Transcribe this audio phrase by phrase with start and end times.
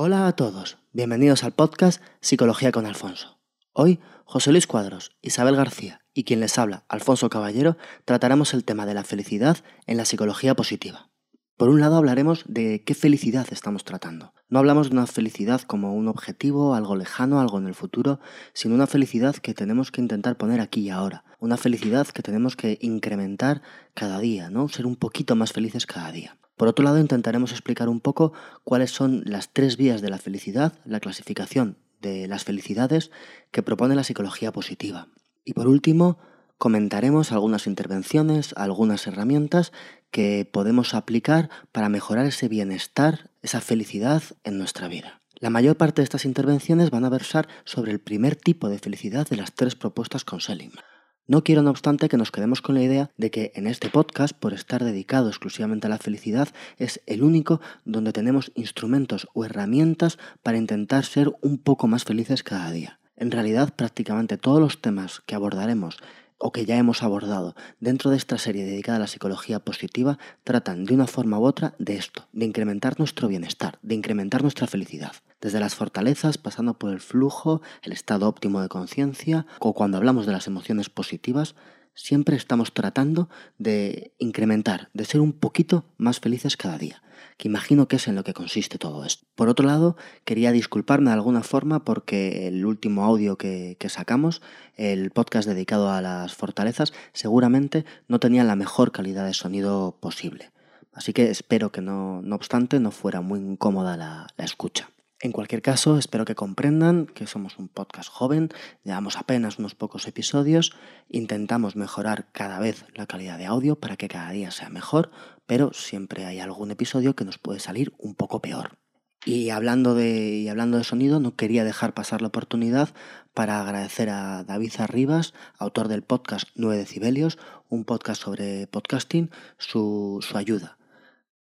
[0.00, 3.40] Hola a todos, bienvenidos al podcast Psicología con Alfonso.
[3.72, 8.86] Hoy, José Luis Cuadros, Isabel García y quien les habla, Alfonso Caballero, trataremos el tema
[8.86, 9.56] de la felicidad
[9.88, 11.10] en la psicología positiva.
[11.56, 14.34] Por un lado hablaremos de qué felicidad estamos tratando.
[14.48, 18.20] No hablamos de una felicidad como un objetivo, algo lejano, algo en el futuro,
[18.52, 21.24] sino una felicidad que tenemos que intentar poner aquí y ahora.
[21.40, 23.62] Una felicidad que tenemos que incrementar
[23.94, 24.68] cada día, ¿no?
[24.68, 26.38] Ser un poquito más felices cada día.
[26.58, 28.32] Por otro lado, intentaremos explicar un poco
[28.64, 33.10] cuáles son las tres vías de la felicidad, la clasificación de las felicidades
[33.52, 35.08] que propone la psicología positiva.
[35.44, 36.18] Y por último,
[36.58, 39.72] comentaremos algunas intervenciones, algunas herramientas
[40.10, 45.22] que podemos aplicar para mejorar ese bienestar, esa felicidad en nuestra vida.
[45.38, 49.28] La mayor parte de estas intervenciones van a versar sobre el primer tipo de felicidad
[49.28, 50.84] de las tres propuestas con Seligman.
[51.30, 54.34] No quiero, no obstante, que nos quedemos con la idea de que en este podcast,
[54.34, 60.18] por estar dedicado exclusivamente a la felicidad, es el único donde tenemos instrumentos o herramientas
[60.42, 62.98] para intentar ser un poco más felices cada día.
[63.14, 65.98] En realidad, prácticamente todos los temas que abordaremos
[66.38, 70.84] o que ya hemos abordado dentro de esta serie dedicada a la psicología positiva tratan
[70.84, 75.12] de una forma u otra de esto, de incrementar nuestro bienestar, de incrementar nuestra felicidad.
[75.40, 80.26] Desde las fortalezas, pasando por el flujo, el estado óptimo de conciencia, o cuando hablamos
[80.26, 81.54] de las emociones positivas,
[81.98, 87.02] siempre estamos tratando de incrementar, de ser un poquito más felices cada día
[87.36, 89.24] que imagino que es en lo que consiste todo esto.
[89.36, 94.42] Por otro lado, quería disculparme de alguna forma porque el último audio que, sacamos,
[94.76, 100.50] el podcast dedicado a las fortalezas, seguramente no tenía la mejor calidad de sonido posible.
[100.92, 104.90] Así que espero que no, no obstante, no fuera muy incómoda la escucha.
[105.20, 108.50] En cualquier caso, espero que comprendan que somos un podcast joven,
[108.84, 110.76] llevamos apenas unos pocos episodios,
[111.08, 115.10] intentamos mejorar cada vez la calidad de audio para que cada día sea mejor,
[115.46, 118.78] pero siempre hay algún episodio que nos puede salir un poco peor.
[119.24, 122.90] Y hablando de, y hablando de sonido, no quería dejar pasar la oportunidad
[123.34, 130.20] para agradecer a David Arribas, autor del podcast 9 decibelios, un podcast sobre podcasting, su,
[130.22, 130.77] su ayuda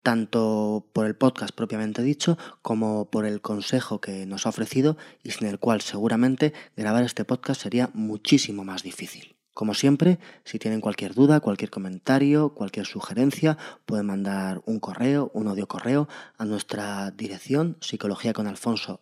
[0.07, 5.31] tanto por el podcast propiamente dicho como por el consejo que nos ha ofrecido y
[5.31, 9.35] sin el cual seguramente grabar este podcast sería muchísimo más difícil.
[9.53, 15.49] Como siempre, si tienen cualquier duda, cualquier comentario, cualquier sugerencia, pueden mandar un correo, un
[15.49, 16.07] audio correo
[16.37, 19.01] a nuestra dirección psicologiaconalfonso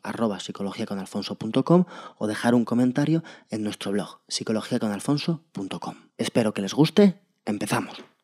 [2.18, 5.96] o dejar un comentario en nuestro blog psicologiaconalfonso.com.
[6.18, 7.22] Espero que les guste.
[7.46, 8.15] Empezamos.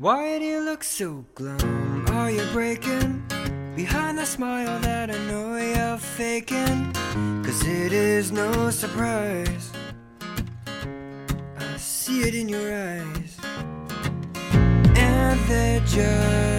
[0.00, 2.06] Why do you look so glum?
[2.10, 3.24] Are you breaking?
[3.74, 6.92] Behind the smile that I know you're faking
[7.42, 9.72] Cause it is no surprise
[11.58, 13.36] I see it in your eyes
[14.94, 16.57] And they just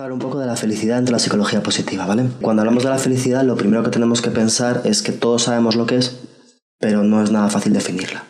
[0.00, 2.24] hablar un poco de la felicidad entre la psicología positiva, ¿vale?
[2.40, 5.76] Cuando hablamos de la felicidad, lo primero que tenemos que pensar es que todos sabemos
[5.76, 6.20] lo que es,
[6.78, 8.24] pero no es nada fácil definirla.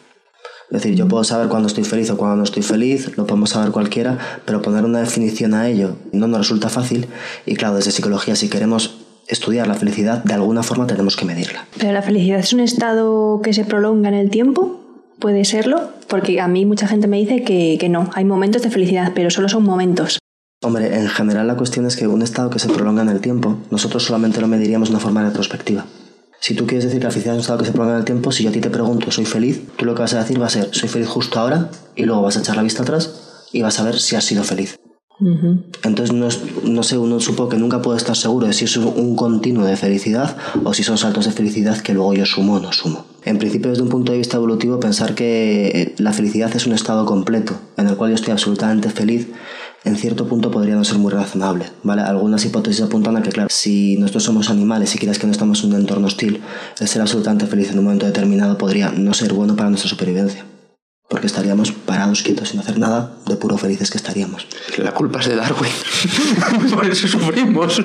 [0.70, 3.50] Es decir, yo puedo saber cuándo estoy feliz o cuándo no estoy feliz, lo podemos
[3.50, 7.06] saber cualquiera, pero poner una definición a ello no nos resulta fácil.
[7.47, 8.98] Y claro, desde psicología, si queremos
[9.28, 11.66] estudiar la felicidad, de alguna forma tenemos que medirla.
[11.78, 14.81] ¿Pero la felicidad es un estado que se prolonga en el tiempo?
[15.20, 15.91] ¿Puede serlo?
[16.08, 19.48] Porque a mí mucha gente me dice que no, hay momentos de felicidad, pero solo
[19.48, 20.19] son momentos.
[20.62, 23.56] Hombre, en general la cuestión es que un estado que se prolonga en el tiempo,
[23.71, 25.87] nosotros solamente lo mediríamos de una forma retrospectiva.
[26.38, 28.04] Si tú quieres decir que la felicidad es un estado que se prolonga en el
[28.04, 29.62] tiempo, si yo a ti te pregunto, ¿soy feliz?
[29.76, 32.20] Tú lo que vas a decir va a ser, soy feliz justo ahora, y luego
[32.20, 34.78] vas a echar la vista atrás y vas a ver si has sido feliz.
[35.82, 36.28] Entonces, no,
[36.65, 39.76] no, sé, uno supo que nunca puede estar seguro de si es un continuo de
[39.76, 43.06] felicidad o si son saltos de felicidad que luego yo sumo o no sumo.
[43.25, 47.05] En principio, desde un punto de vista evolutivo, pensar que la felicidad es un estado
[47.05, 49.29] completo en el cual yo estoy absolutamente feliz
[49.85, 52.03] en cierto punto podría no ser muy razonable, ¿vale?
[52.03, 55.65] Algunas hipótesis apuntan a que, claro, si nosotros somos animales y quieres que no estamos
[55.65, 56.41] en un entorno hostil,
[56.79, 60.44] el ser absolutamente feliz en un momento determinado podría no ser bueno para nuestra supervivencia
[61.10, 64.46] porque estaríamos parados quietos sin hacer nada, de puro felices que estaríamos.
[64.78, 65.72] La culpa es de Darwin,
[66.72, 67.82] por eso sufrimos.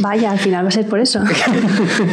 [0.00, 1.18] Vaya, al final va a ser por eso.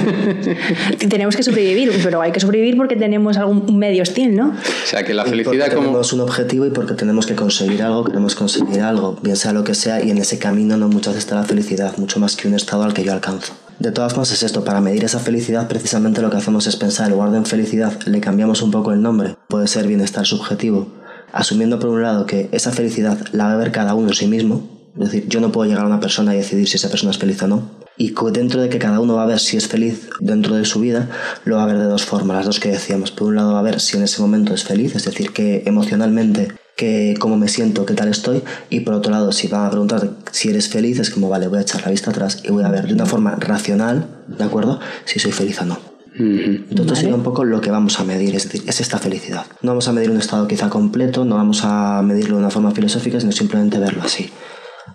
[1.09, 4.47] tenemos que sobrevivir, pero hay que sobrevivir porque tenemos algún medio hostil, ¿no?
[4.47, 5.87] O sea, que la felicidad porque como...
[5.89, 9.63] tenemos un objetivo y porque tenemos que conseguir algo, queremos conseguir algo, bien sea lo
[9.63, 12.47] que sea, y en ese camino no muchas veces está la felicidad, mucho más que
[12.47, 13.53] un estado al que yo alcanzo.
[13.79, 17.07] De todas formas es esto, para medir esa felicidad precisamente lo que hacemos es pensar,
[17.07, 20.89] en lugar de en felicidad le cambiamos un poco el nombre, puede ser bienestar subjetivo,
[21.31, 24.27] asumiendo por un lado que esa felicidad la va a ver cada uno en sí
[24.27, 27.11] mismo, es decir, yo no puedo llegar a una persona y decidir si esa persona
[27.11, 27.79] es feliz o no.
[27.95, 30.81] Y dentro de que cada uno va a ver si es feliz dentro de su
[30.81, 31.09] vida,
[31.45, 33.11] lo va a ver de dos formas, las dos que decíamos.
[33.11, 35.63] Por un lado va a ver si en ese momento es feliz, es decir, que
[35.65, 36.49] emocionalmente,
[36.79, 38.41] que cómo me siento, qué tal estoy.
[38.69, 41.57] Y por otro lado, si va a preguntar si eres feliz, es como, vale, voy
[41.57, 44.79] a echar la vista atrás y voy a ver de una forma racional, ¿de acuerdo?
[45.03, 45.77] Si soy feliz o no.
[46.17, 49.45] Entonces sería un poco lo que vamos a medir, es decir, es esta felicidad.
[49.61, 52.71] No vamos a medir un estado quizá completo, no vamos a medirlo de una forma
[52.71, 54.31] filosófica, sino simplemente verlo así.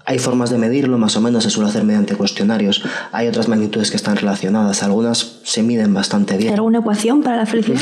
[0.07, 2.83] Hay formas de medirlo, más o menos se suele hacer mediante cuestionarios.
[3.13, 6.51] Hay otras magnitudes que están relacionadas, algunas se miden bastante bien.
[6.51, 7.81] ¿Hay alguna ecuación para la felicidad?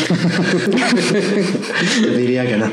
[2.02, 2.66] Yo diría que no.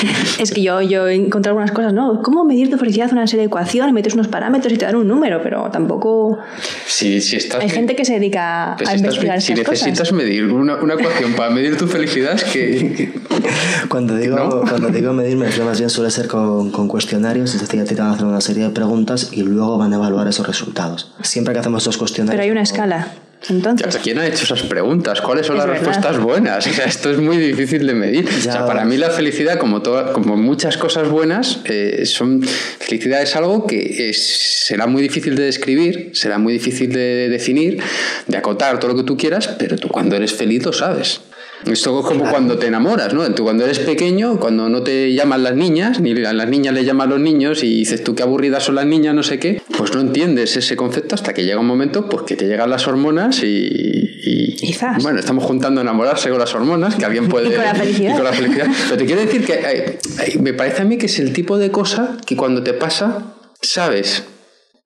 [0.38, 2.22] Es que yo, yo he encontrado algunas cosas, ¿no?
[2.22, 3.10] ¿Cómo medir tu felicidad?
[3.12, 6.38] Una serie de ecuaciones, metes unos parámetros y te dan un número, pero tampoco...
[6.86, 9.14] Si, si estás Hay gente que se dedica Pues a si estás-
[9.44, 10.12] si necesitas cosas.
[10.12, 13.12] medir una, una ecuación para medir tu felicidad, es que.
[13.88, 14.60] Cuando digo, ¿No?
[14.68, 17.84] cuando digo medir, me refiero más bien suele ser con, con cuestionarios, es decir, a
[17.84, 20.46] ti te van a hacer una serie de preguntas y luego van a evaluar esos
[20.46, 21.12] resultados.
[21.22, 22.32] Siempre que hacemos estos cuestionarios...
[22.38, 23.08] Pero hay una escala.
[23.48, 25.20] Ya, Entonces, ¿Quién ha hecho esas preguntas?
[25.22, 25.80] ¿Cuáles son las verdad.
[25.82, 26.66] respuestas buenas?
[26.66, 28.28] O sea, esto es muy difícil de medir.
[28.28, 33.22] O sea, para mí la felicidad, como, toda- como muchas cosas buenas, eh, son felicidad
[33.22, 37.82] es algo que es- será muy difícil de describir, será muy difícil de definir,
[38.26, 41.22] de acotar todo lo que tú quieras, pero tú cuando eres feliz lo sabes.
[41.66, 43.28] Esto es como cuando te enamoras, ¿no?
[43.34, 46.84] Tú cuando eres pequeño, cuando no te llaman las niñas, ni a las niñas le
[46.84, 49.94] llaman los niños y dices tú qué aburridas son las niñas, no sé qué, pues
[49.94, 53.42] no entiendes ese concepto hasta que llega un momento pues que te llegan las hormonas
[53.42, 54.74] y...
[54.74, 55.02] zas.
[55.02, 57.48] bueno, estamos juntando enamorarse con las hormonas, que alguien puede...
[57.48, 58.12] Y con la felicidad.
[58.12, 58.66] y con la felicidad.
[58.84, 61.58] Pero te quiero decir que eh, eh, me parece a mí que es el tipo
[61.58, 64.24] de cosa que cuando te pasa, sabes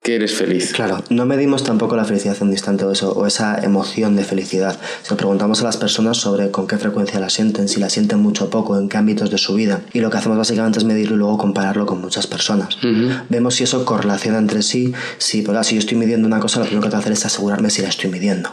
[0.05, 0.71] que eres feliz.
[0.71, 4.23] Claro, no medimos tampoco la felicidad en un instante o, eso, o esa emoción de
[4.23, 4.79] felicidad.
[5.01, 8.45] Si preguntamos a las personas sobre con qué frecuencia la sienten, si la sienten mucho
[8.45, 9.81] o poco, en qué ámbitos de su vida.
[9.93, 12.77] Y lo que hacemos básicamente es medirlo y luego compararlo con muchas personas.
[13.29, 14.93] Vemos si eso correlaciona entre sí.
[15.17, 17.13] Si, por ejemplo, si yo estoy midiendo una cosa, lo primero que tengo que hacer
[17.13, 18.51] es asegurarme si la estoy midiendo.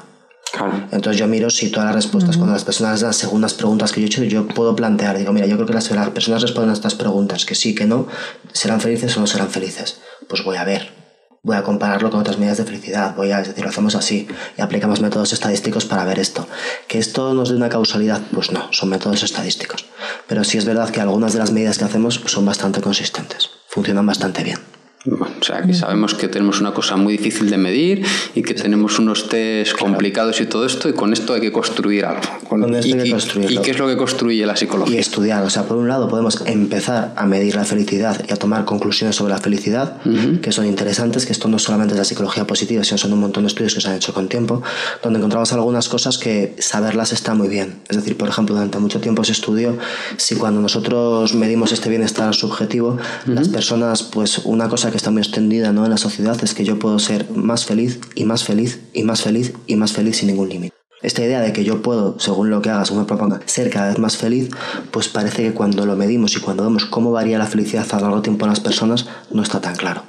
[0.52, 0.86] Claro.
[0.90, 4.00] Entonces yo miro si todas las respuestas, cuando las personas dan según las preguntas que
[4.00, 6.70] yo he hecho, yo puedo plantear, digo, mira, yo creo que las, las personas responden
[6.70, 8.06] a estas preguntas, que sí, que no,
[8.54, 10.00] serán felices o no serán felices.
[10.28, 11.01] Pues voy a ver,
[11.44, 14.28] voy a compararlo con otras medidas de felicidad, voy a, es decir, lo hacemos así
[14.56, 16.46] y aplicamos métodos estadísticos para ver esto.
[16.86, 18.20] ¿Que esto nos dé una causalidad?
[18.32, 19.86] Pues no, son métodos estadísticos.
[20.28, 24.06] Pero sí es verdad que algunas de las medidas que hacemos son bastante consistentes, funcionan
[24.06, 24.58] bastante bien.
[25.04, 28.54] Bueno, o sea, que sabemos que tenemos una cosa muy difícil de medir y que
[28.54, 32.22] tenemos unos test complicados y todo esto, y con esto hay que construir algo.
[32.48, 33.54] Con esto y, que y-.
[33.54, 35.00] ¿Y qué es lo que construye la y psicología?
[35.00, 35.42] estudiar.
[35.42, 39.16] O sea, por un lado podemos empezar a medir la felicidad y a tomar conclusiones
[39.16, 40.00] sobre la felicidad,
[40.40, 43.42] que son interesantes, que esto no solamente es la psicología positiva, sino son un montón
[43.42, 44.62] de estudios que se han hecho con tiempo,
[45.02, 47.80] donde encontramos algunas cosas que saberlas está muy bien.
[47.88, 49.76] Es decir, por ejemplo, durante mucho tiempo se estudió
[50.16, 55.22] si cuando nosotros medimos este bienestar subjetivo, las personas, pues una cosa que está muy
[55.22, 55.84] extendida ¿no?
[55.84, 59.22] en la sociedad es que yo puedo ser más feliz y más feliz y más
[59.22, 60.76] feliz y más feliz sin ningún límite.
[61.02, 63.88] Esta idea de que yo puedo, según lo que haga, según me proponga, ser cada
[63.88, 64.50] vez más feliz,
[64.92, 68.22] pues parece que cuando lo medimos y cuando vemos cómo varía la felicidad a largo
[68.22, 70.04] tiempo en las personas, no está tan claro.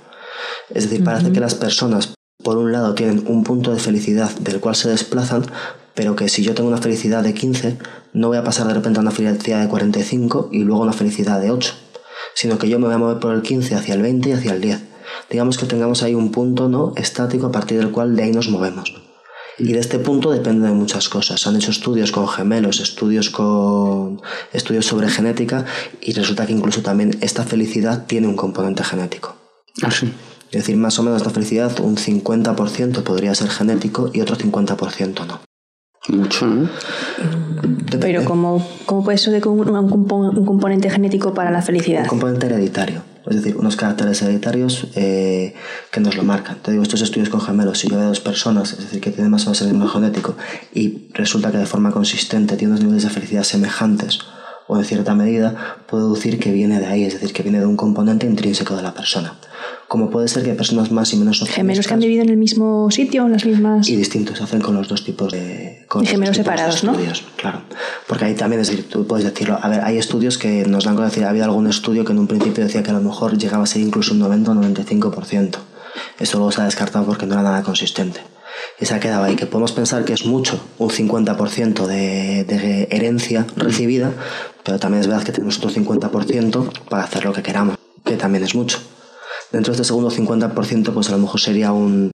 [0.70, 2.14] Es decir, parece que las personas,
[2.44, 5.46] por un lado, tienen un punto de felicidad del cual se desplazan,
[5.96, 7.78] pero que si yo tengo una felicidad de 15,
[8.14, 11.42] no voy a pasar de repente a una felicidad de 45 y luego una felicidad
[11.42, 11.74] de 8,
[12.34, 14.54] sino que yo me voy a mover por el 15 hacia el 20 y hacia
[14.54, 14.82] el 10.
[15.30, 18.50] Digamos que tengamos ahí un punto no estático a partir del cual de ahí nos
[18.50, 18.94] movemos.
[19.60, 21.42] Y de este punto depende de muchas cosas.
[21.42, 24.22] Se han hecho estudios con gemelos, estudios con
[24.52, 25.66] estudios sobre genética
[26.02, 29.36] y resulta que incluso también esta felicidad tiene un componente genético.
[29.84, 30.12] Ah, sí.
[30.52, 35.26] Es decir, más o menos la felicidad, un 50% podría ser genético y otro 50%
[35.26, 35.42] no.
[36.10, 36.70] Mucho, ¿no?
[38.00, 42.04] Pero ¿cómo, cómo puede ser un, un compo- un componente genético para la felicidad?
[42.04, 45.54] Un componente hereditario, es decir, unos caracteres hereditarios eh,
[45.92, 46.58] que nos lo marcan.
[46.62, 49.32] Te digo, estos estudios con gemelos, si yo veo dos personas, es decir, que tienen
[49.32, 50.36] más o menos el mismo genético
[50.74, 54.20] y resulta que de forma consistente tienen unos niveles de felicidad semejantes
[54.68, 57.66] o en cierta medida, puedo deducir que viene de ahí, es decir, que viene de
[57.66, 59.34] un componente intrínseco de la persona.
[59.88, 62.90] Como puede ser que personas más y menos Gemelos que han vivido en el mismo
[62.90, 63.88] sitio, en las mismas...
[63.90, 66.62] y distintos hacen con los dos tipos de con Y los gemelos dos tipos de
[66.62, 66.92] separados, ¿no?
[66.94, 67.62] estudios, claro.
[68.08, 70.96] Porque ahí también es decir tú puedes decirlo a ver hay estudios que nos dan
[70.96, 73.38] con decir ha habido algún estudio que en un principio decía que a lo mejor
[73.38, 75.58] llegaba a ser incluso un 90 o 95%
[76.20, 78.22] eso luego se ha descartado porque no era nada consistente.
[78.80, 82.88] Y se ha quedado ahí que podemos pensar que es mucho un 50% de, de
[82.92, 84.12] herencia recibida
[84.64, 88.44] pero también es verdad que tenemos otro 50% para hacer lo que queramos que también
[88.44, 88.80] es mucho
[89.54, 92.12] dentro de este segundo 50% pues a lo mejor sería un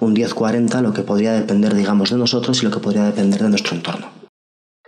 [0.00, 3.50] un 10-40 lo que podría depender, digamos, de nosotros y lo que podría depender de
[3.50, 4.08] nuestro entorno.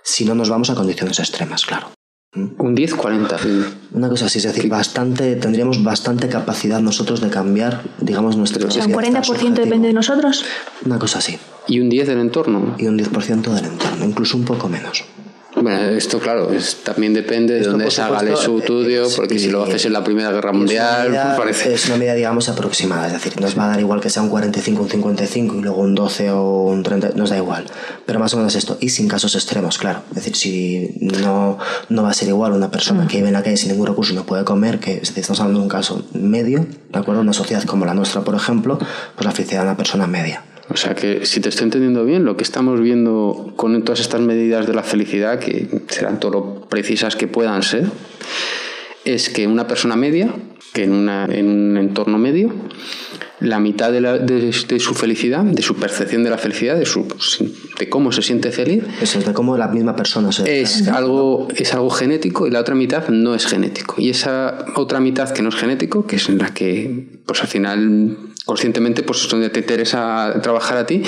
[0.03, 1.93] Si no nos vamos a condiciones extremas, claro.
[2.35, 3.39] Un 10-40.
[3.93, 8.67] Una cosa así, es decir, bastante, tendríamos bastante capacidad nosotros de cambiar, digamos, nuestro...
[8.67, 10.45] O sea, un 40% depende de nosotros.
[10.85, 11.39] Una cosa así.
[11.69, 12.75] ¿Y un 10 del entorno?
[12.79, 15.05] Y un 10% del entorno, incluso un poco menos.
[15.63, 16.51] Bueno, esto claro,
[16.83, 20.53] también depende de dónde salga el estudio, porque si lo haces en la Primera Guerra
[20.53, 21.75] Mundial, es medida, parece...
[21.75, 24.29] es una medida, digamos, aproximada, es decir, nos va a dar igual que sea un
[24.29, 27.65] 45, un 55 y luego un 12 o un 30, nos da igual,
[28.07, 32.03] pero más o menos esto, y sin casos extremos, claro, es decir, si no, no
[32.03, 34.17] va a ser igual una persona que vive en la calle sin ningún recurso y
[34.17, 37.21] no puede comer, que es decir, estamos hablando de un caso medio, ¿de acuerdo?
[37.21, 38.79] Una sociedad como la nuestra, por ejemplo,
[39.15, 40.43] pues la felicidad de una persona media.
[40.69, 44.21] O sea que, si te estoy entendiendo bien, lo que estamos viendo con todas estas
[44.21, 47.87] medidas de la felicidad, que serán todo lo precisas que puedan ser,
[49.05, 50.35] es que una persona media,
[50.73, 52.55] que en, una, en un entorno medio,
[53.43, 56.87] la mitad de, la, de, de, su felicidad, de su percepción de la felicidad, de,
[56.87, 57.09] su,
[57.79, 61.49] de cómo se siente feliz, Eso es de cómo la misma persona se es algo,
[61.57, 63.97] es algo genético y la otra mitad no es genético.
[63.99, 67.49] Y esa otra mitad que no es genético, que es en la que pues al
[67.49, 71.03] final conscientemente pues es donde te interesa trabajar a ti,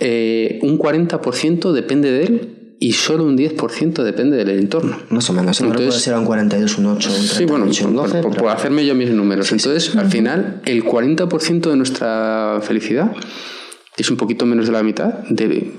[0.00, 4.98] eh, un 40% depende de él y solo un 10% depende del entorno.
[5.10, 5.60] Más o menos.
[5.60, 8.22] Entonces, puede ser un 42, un 8, un 38, sí, bueno, un 12.
[8.22, 9.48] por, por hacerme yo mis números.
[9.48, 9.98] Sí, Entonces, sí.
[9.98, 13.12] al final, el 40% de nuestra felicidad,
[13.96, 15.72] que es un poquito menos de la mitad, debe,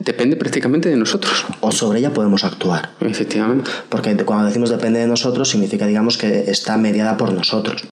[0.00, 1.44] depende prácticamente de nosotros.
[1.60, 2.90] O sobre ella podemos actuar.
[3.00, 3.70] Efectivamente.
[3.88, 7.84] Porque cuando decimos depende de nosotros, significa, digamos, que está mediada por nosotros.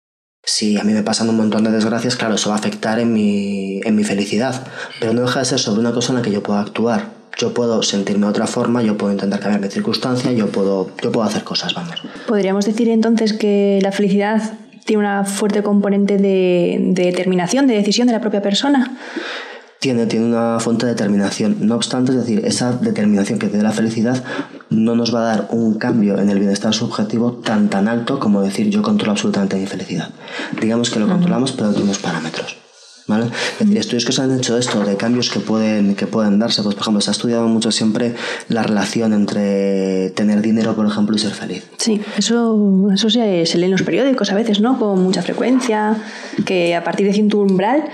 [0.44, 3.12] Si a mí me pasan un montón de desgracias, claro, eso va a afectar en
[3.12, 4.66] mi, en mi felicidad.
[5.00, 7.54] Pero no deja de ser sobre una cosa en la que yo puedo actuar yo
[7.54, 11.24] puedo sentirme de otra forma, yo puedo intentar cambiar mi circunstancia, yo puedo, yo puedo
[11.24, 12.02] hacer cosas, vamos.
[12.26, 14.54] Podríamos decir entonces que la felicidad
[14.84, 18.96] tiene una fuerte componente de determinación, de decisión de la propia persona.
[19.80, 21.58] Tiene, tiene una fuente de determinación.
[21.60, 24.24] No obstante, es decir, esa determinación que te da la felicidad
[24.70, 28.42] no nos va a dar un cambio en el bienestar subjetivo tan tan alto como
[28.42, 30.10] decir yo controlo absolutamente mi felicidad.
[30.60, 32.56] Digamos que lo controlamos, pero de unos parámetros.
[33.06, 33.24] ¿Vale?
[33.24, 36.62] Es decir, estudios que se han hecho esto, de cambios que pueden, que pueden darse,
[36.62, 38.14] pues por ejemplo, se ha estudiado mucho siempre
[38.50, 41.66] la relación entre tener dinero, por ejemplo, y ser feliz.
[41.78, 44.78] Sí, eso, eso se, se lee en los periódicos a veces, ¿no?
[44.78, 45.96] Con mucha frecuencia,
[46.44, 47.84] que a partir de cierto umbral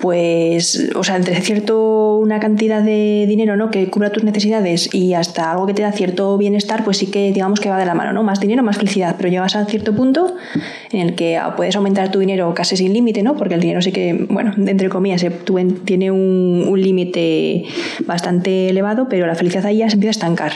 [0.00, 3.70] pues, o sea, entre cierto una cantidad de dinero, ¿no?
[3.70, 7.32] Que cubra tus necesidades y hasta algo que te da cierto bienestar, pues sí que
[7.32, 8.22] digamos que va de la mano, ¿no?
[8.22, 10.34] Más dinero, más felicidad, pero llegas a cierto punto
[10.90, 13.36] en el que puedes aumentar tu dinero casi sin límite, ¿no?
[13.36, 15.24] Porque el dinero sí que, bueno, entre comillas,
[15.84, 17.64] tiene un, un límite
[18.06, 20.52] bastante elevado, pero la felicidad ahí ya se empieza a estancar.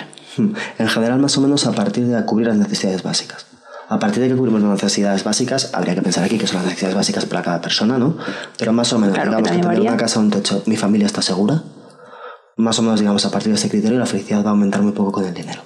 [0.79, 3.47] En general, más o menos a partir de cubrir las necesidades básicas.
[3.95, 6.65] A partir de que cubrimos las necesidades básicas, habría que pensar aquí que son las
[6.65, 8.17] necesidades básicas para cada persona, ¿no?
[8.59, 10.77] Pero más o menos, Claro, que digamos que también tener una casa, un techo, mi
[10.77, 11.63] familia está segura.
[12.57, 14.91] Más o menos, digamos, a partir de ese criterio, la felicidad va a aumentar muy
[14.91, 15.63] poco con el dinero.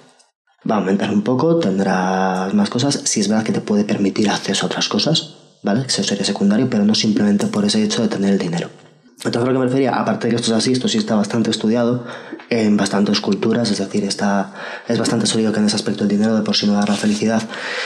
[0.71, 3.01] Va a aumentar un poco, tendrás más cosas.
[3.05, 5.81] Si es verdad que te puede permitir acceso a otras cosas, ¿vale?
[5.81, 8.69] Que eso sería secundario, pero no simplemente por ese hecho de tener el dinero.
[9.25, 11.51] Entonces, lo que me refería, aparte de que esto es así, esto sí está bastante
[11.51, 12.05] estudiado
[12.51, 14.55] en bastantes culturas, es decir, está,
[14.87, 16.95] es bastante sólido que en ese aspecto el dinero de por sí no da la
[16.95, 17.43] felicidad.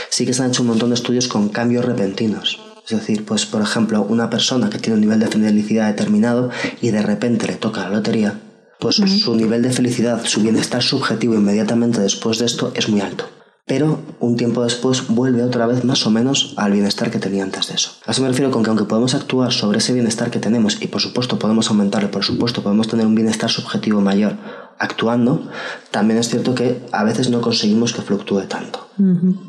[0.09, 2.61] Sí que se han hecho un montón de estudios con cambios repentinos.
[2.85, 6.51] Es decir, pues por ejemplo, una persona que tiene un nivel de felicidad determinado
[6.81, 8.41] y de repente le toca la lotería,
[8.81, 13.42] pues su nivel de felicidad, su bienestar subjetivo inmediatamente después de esto es muy alto.
[13.73, 17.69] Pero un tiempo después vuelve otra vez más o menos al bienestar que tenía antes
[17.69, 17.93] de eso.
[18.05, 20.89] A eso me refiero con que aunque podemos actuar sobre ese bienestar que tenemos y
[20.89, 24.37] por supuesto podemos aumentarlo, por supuesto podemos tener un bienestar subjetivo mayor
[24.83, 25.49] actuando,
[25.93, 28.89] también es cierto que a veces no conseguimos que fluctúe tanto.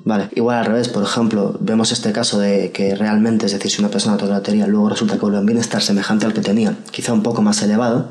[0.06, 3.82] Vale, igual al revés, por ejemplo, vemos este caso de que realmente, es decir, si
[3.82, 6.42] una persona toca la lotería, luego resulta que vuelve a un bienestar semejante al que
[6.42, 8.10] tenía, quizá un poco más elevado.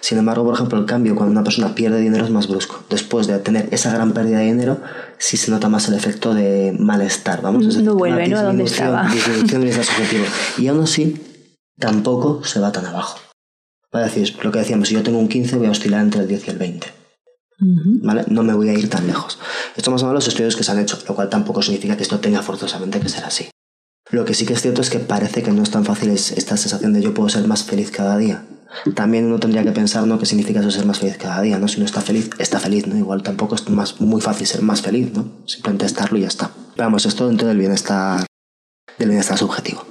[0.00, 2.82] Sin embargo, por ejemplo, el cambio cuando una persona pierde dinero es más brusco.
[2.90, 4.78] Después de tener esa gran pérdida de dinero,
[5.18, 7.40] sí se nota más el efecto de malestar.
[7.40, 8.38] Vamos, es No decir, vuelve, ¿no?
[8.38, 9.08] a estaba.
[9.08, 10.24] disminución del bienestar subjetivo.
[10.58, 11.22] Y aún así,
[11.78, 13.18] tampoco se va tan abajo.
[13.94, 16.22] Vale, es decir, lo que decíamos, si yo tengo un 15, voy a oscilar entre
[16.22, 16.86] el 10 y el 20.
[18.02, 18.24] ¿Vale?
[18.26, 19.38] No me voy a ir tan lejos.
[19.76, 22.02] Esto más o menos los estudios que se han hecho, lo cual tampoco significa que
[22.02, 23.48] esto tenga forzosamente que ser así.
[24.10, 26.32] Lo que sí que es cierto es que parece que no es tan fácil es
[26.32, 28.44] esta sensación de yo puedo ser más feliz cada día.
[28.96, 30.18] También uno tendría que pensar ¿no?
[30.18, 31.68] qué significa eso ser más feliz cada día, ¿no?
[31.68, 32.98] Si uno está feliz, está feliz, ¿no?
[32.98, 35.30] Igual tampoco es más, muy fácil ser más feliz, ¿no?
[35.46, 36.50] Simplemente estarlo y ya está.
[36.74, 38.26] Pero vamos, esto dentro del bienestar,
[38.98, 39.86] del bienestar subjetivo.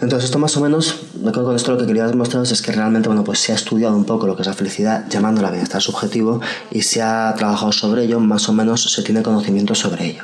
[0.00, 2.62] Entonces esto más o menos, yo creo que con esto lo que quería demostraros es
[2.62, 5.50] que realmente, bueno, pues se ha estudiado un poco lo que es la felicidad llamándola
[5.50, 6.40] bienestar subjetivo
[6.70, 10.22] y se ha trabajado sobre ello, más o menos se tiene conocimiento sobre ello.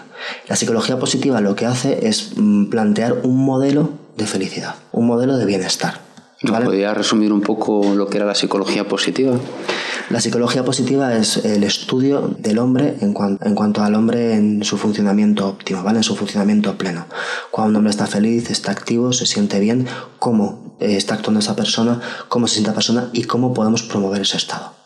[0.49, 5.37] La psicología positiva lo que hace es mm, plantear un modelo de felicidad, un modelo
[5.37, 6.03] de bienestar.
[6.52, 6.66] ¿Vale?
[6.66, 9.36] ¿Podría resumir un poco lo que era la psicología positiva?
[10.10, 14.76] La psicología positiva es el estudio del hombre en, en, cuanto al hombre en su
[14.76, 15.98] funcionamiento óptimo, ¿vale?
[15.98, 17.06] En su funcionamiento pleno.
[17.50, 19.86] Cuando un hombre está feliz, está activo, se siente bien,
[20.18, 24.36] cómo está actuando esa persona, cómo se siente la persona y cómo podemos promover ese
[24.36, 24.84] estado.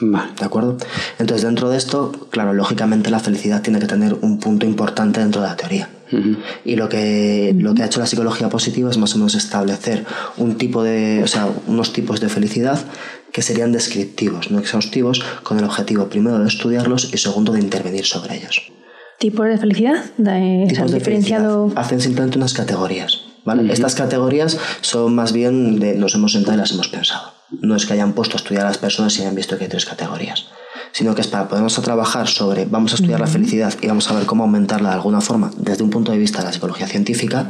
[0.00, 0.76] ¿De acuerdo?
[1.20, 5.40] Entonces, dentro de esto, claro, lógicamente la felicidad tiene que tener un punto importante dentro
[5.40, 5.88] de la teoría.
[6.64, 10.04] Y lo que, lo que ha hecho la psicología positiva es más o menos establecer
[10.36, 12.78] un tipo de, o sea, unos tipos de felicidad
[13.32, 18.04] que serían descriptivos, no exhaustivos, con el objetivo primero de estudiarlos y segundo de intervenir
[18.04, 18.62] sobre ellos.
[19.18, 20.04] ¿Tipos de felicidad?
[20.18, 21.72] De, diferenciado...
[21.74, 23.22] Hacen simplemente unas categorías.
[23.44, 23.72] ¿vale?
[23.72, 27.33] Estas categorías son más bien de nos hemos sentado y las hemos pensado.
[27.50, 29.70] No es que hayan puesto a estudiar a las personas y hayan visto que hay
[29.70, 30.46] tres categorías
[30.94, 34.08] sino que es para podernos a trabajar sobre, vamos a estudiar la felicidad y vamos
[34.08, 36.86] a ver cómo aumentarla de alguna forma desde un punto de vista de la psicología
[36.86, 37.48] científica,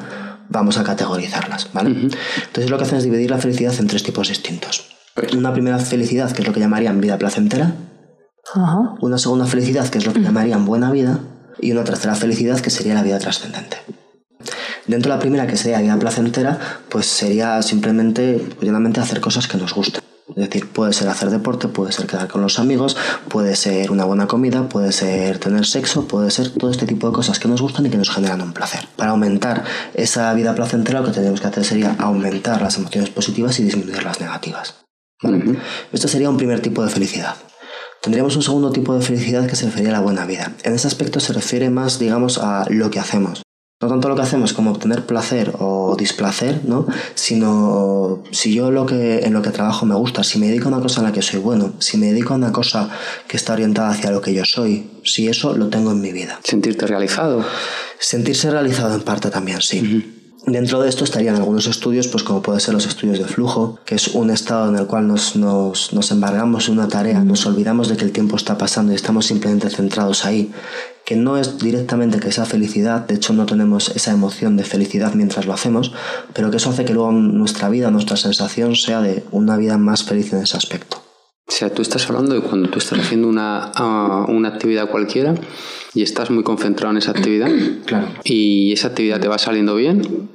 [0.48, 1.90] vamos a categorizarlas, ¿vale?
[1.90, 4.86] Entonces lo que hacen es dividir la felicidad en tres tipos distintos.
[5.36, 7.74] Una primera felicidad, que es lo que llamarían vida placentera,
[9.00, 11.20] una segunda felicidad, que es lo que llamarían buena vida,
[11.60, 13.76] y una tercera felicidad, que sería la vida trascendente.
[14.86, 16.58] Dentro de la primera, que sería vida placentera,
[16.90, 20.02] pues sería simplemente, llanamente, hacer cosas que nos gusten.
[20.28, 22.96] Es decir, puede ser hacer deporte, puede ser quedar con los amigos,
[23.28, 27.12] puede ser una buena comida, puede ser tener sexo, puede ser todo este tipo de
[27.12, 28.88] cosas que nos gustan y que nos generan un placer.
[28.96, 29.64] Para aumentar
[29.94, 34.02] esa vida placentera lo que tenemos que hacer sería aumentar las emociones positivas y disminuir
[34.02, 34.76] las negativas.
[35.92, 37.36] Esto sería un primer tipo de felicidad.
[38.02, 40.52] Tendríamos un segundo tipo de felicidad que se refiere a la buena vida.
[40.62, 43.43] En ese aspecto se refiere más, digamos, a lo que hacemos
[43.81, 46.87] no tanto lo que hacemos como obtener placer o displacer, ¿no?
[47.14, 50.73] Sino si yo lo que, en lo que trabajo me gusta, si me dedico a
[50.73, 52.88] una cosa en la que soy bueno, si me dedico a una cosa
[53.26, 56.40] que está orientada hacia lo que yo soy, si eso lo tengo en mi vida.
[56.45, 57.45] Sentirte realizado.
[57.99, 60.21] Sentirse realizado en parte también, sí.
[60.47, 63.95] Dentro de esto estarían algunos estudios, pues como puede ser los estudios de flujo, que
[63.95, 67.88] es un estado en el cual nos, nos, nos embargamos en una tarea, nos olvidamos
[67.88, 70.52] de que el tiempo está pasando y estamos simplemente centrados ahí,
[71.04, 75.14] que no es directamente que sea felicidad, de hecho no tenemos esa emoción de felicidad
[75.14, 75.93] mientras lo hacemos,
[76.32, 80.04] pero que eso hace que luego nuestra vida, nuestra sensación sea de una vida más
[80.04, 81.02] feliz en ese aspecto.
[81.47, 85.34] O sea, tú estás hablando de cuando tú estás haciendo una, ah, una actividad cualquiera
[85.93, 87.50] y estás muy concentrado en esa actividad.
[87.84, 88.08] Claro.
[88.25, 90.30] Y esa actividad te va saliendo bien.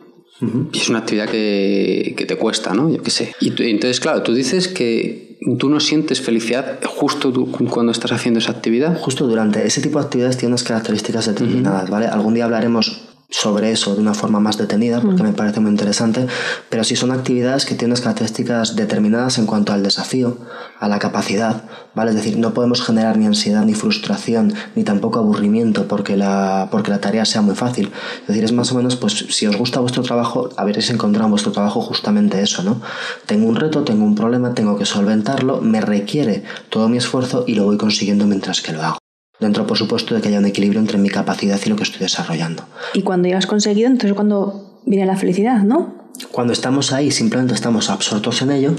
[0.72, 2.90] Y es una actividad que, que, te cuesta, ¿no?
[2.90, 3.34] Yo qué sé.
[3.42, 7.32] Y entonces, claro, tú dices que tú no sientes felicidad justo
[7.72, 8.98] cuando estás haciendo esa actividad.
[9.00, 12.08] Justo durante ese tipo de actividades tiene unas características determinadas, ¿vale?
[12.08, 16.28] Algún día hablaremos sobre eso de una forma más detenida porque me parece muy interesante,
[16.70, 20.38] pero sí son actividades que tienen características determinadas en cuanto al desafío,
[20.80, 21.64] a la capacidad,
[21.94, 22.12] ¿vale?
[22.12, 26.92] Es decir, no podemos generar ni ansiedad, ni frustración, ni tampoco aburrimiento porque la, porque
[26.92, 27.92] la tarea sea muy fácil.
[28.22, 31.32] Es decir, es más o menos, pues si os gusta vuestro trabajo, habréis encontrado en
[31.32, 32.82] vuestro trabajo justamente eso, ¿no?
[33.26, 37.56] Tengo un reto, tengo un problema, tengo que solventarlo, me requiere todo mi esfuerzo y
[37.56, 38.99] lo voy consiguiendo mientras que lo hago.
[39.40, 42.02] Dentro, por supuesto, de que haya un equilibrio entre mi capacidad y lo que estoy
[42.02, 42.64] desarrollando.
[42.94, 46.00] Y cuando ya has conseguido, entonces cuando viene la felicidad, ¿no?
[46.32, 48.74] Cuando estamos ahí, simplemente estamos absortos en ello,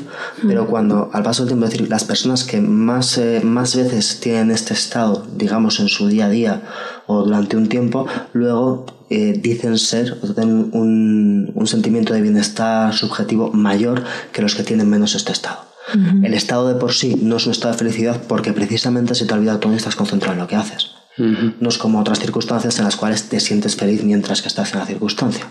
[0.46, 4.20] pero cuando al paso del tiempo, es decir, las personas que más, eh, más veces
[4.20, 6.62] tienen este estado, digamos, en su día a día
[7.06, 12.92] o durante un tiempo, luego eh, dicen ser o tienen un, un sentimiento de bienestar
[12.92, 15.69] subjetivo mayor que los que tienen menos este estado.
[15.94, 19.34] El estado de por sí no es un estado de felicidad porque precisamente se te
[19.34, 20.90] olvida todo y estás concentrado en lo que haces.
[21.16, 24.80] No es como otras circunstancias en las cuales te sientes feliz mientras que estás en
[24.80, 25.46] la circunstancia.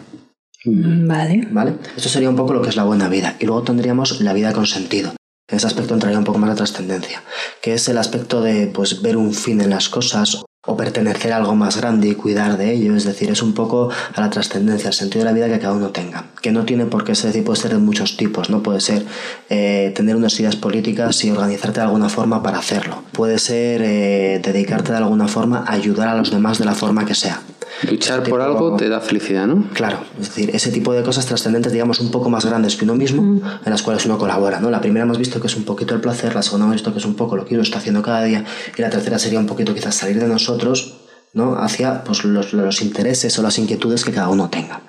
[0.66, 1.48] Vale.
[1.52, 1.76] Vale.
[1.96, 3.36] Esto sería un poco lo que es la buena vida.
[3.40, 5.14] Y luego tendríamos la vida con sentido.
[5.48, 7.24] En ese aspecto entraría un poco más la trascendencia,
[7.62, 11.38] que es el aspecto de pues, ver un fin en las cosas o pertenecer a
[11.38, 14.90] algo más grande y cuidar de ello, es decir, es un poco a la trascendencia,
[14.90, 17.28] al sentido de la vida que cada uno tenga, que no tiene por qué ser,
[17.28, 19.06] decir, puede ser de muchos tipos, no puede ser
[19.50, 24.42] eh, tener unas ideas políticas y organizarte de alguna forma para hacerlo, puede ser eh,
[24.44, 27.42] dedicarte de alguna forma a ayudar a los demás de la forma que sea.
[27.88, 29.70] Luchar por algo te da felicidad, ¿no?
[29.74, 32.96] Claro, es decir, ese tipo de cosas trascendentes, digamos, un poco más grandes que uno
[32.96, 34.70] mismo, en las cuales uno colabora, ¿no?
[34.70, 37.00] La primera hemos visto que es un poquito el placer, la segunda hemos visto que
[37.00, 38.46] es un poco lo que uno está haciendo cada día,
[38.78, 40.96] y la tercera sería un poquito quizás salir de nosotros,
[41.34, 41.56] ¿no?
[41.56, 44.82] Hacia pues, los, los intereses o las inquietudes que cada uno tenga.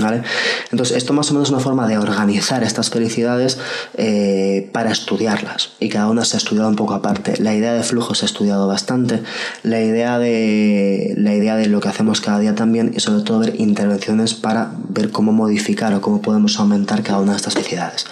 [0.00, 0.22] ¿Vale?
[0.70, 3.58] Entonces, esto más o menos es una forma de organizar estas felicidades
[3.96, 5.70] eh, para estudiarlas.
[5.80, 7.34] Y cada una se ha estudiado un poco aparte.
[7.38, 9.22] La idea de flujo se ha estudiado bastante.
[9.64, 12.92] La idea de, la idea de lo que hacemos cada día también.
[12.94, 17.32] Y sobre todo ver intervenciones para ver cómo modificar o cómo podemos aumentar cada una
[17.32, 18.06] de estas felicidades.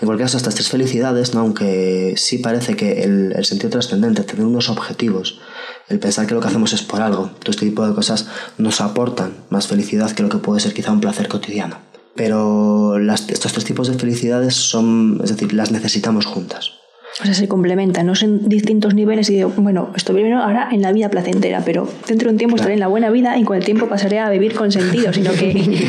[0.00, 1.40] En cualquier caso, estas tres felicidades, ¿no?
[1.40, 5.40] aunque sí parece que el, el sentido trascendente, tener unos objetivos,
[5.88, 8.26] el pensar que lo que hacemos es por algo, todo este tipo de cosas
[8.58, 11.78] nos aportan más felicidad que lo que puede ser quizá un placer cotidiano.
[12.14, 16.72] pero las, estos tres tipos de felicidades son, es decir, las necesitamos juntas.
[17.20, 20.82] O sea, se complementan, no son distintos niveles y digo, bueno, estoy viviendo ahora en
[20.82, 23.56] la vida placentera, pero dentro de un tiempo estaré en la buena vida y con
[23.56, 25.88] el tiempo pasaré a vivir con sentido, sino que...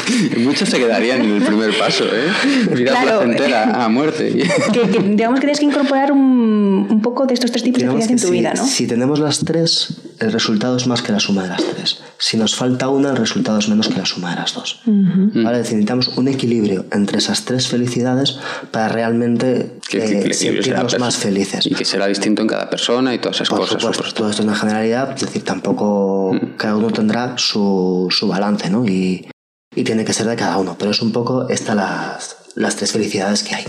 [0.38, 2.74] Muchos se quedarían en el primer paso, ¿eh?
[2.74, 4.32] Vida placentera a muerte.
[4.72, 8.10] que, digamos que tienes que incorporar un, un poco de estos tres tipos de felicidad
[8.10, 8.64] en tu vida, ¿no?
[8.66, 12.00] Si tenemos las tres, el resultado es más que la suma de las tres.
[12.18, 14.80] Si nos falta una, el resultado es menos que la suma de las dos.
[14.86, 15.58] ¿Vale?
[15.58, 18.38] necesitamos un equilibrio entre esas tres felicidades
[18.70, 21.66] para realmente que sentirnos más felices.
[21.66, 23.80] Y que será distinto en cada persona y todas esas cosas.
[23.80, 26.56] Supuesto, todo esto es una generalidad, es decir, tampoco mm.
[26.56, 28.86] cada uno tendrá su, su balance, ¿no?
[28.86, 29.26] Y,
[29.74, 30.76] y, tiene que ser de cada uno.
[30.78, 33.64] Pero es un poco estas las, las tres felicidades que hay.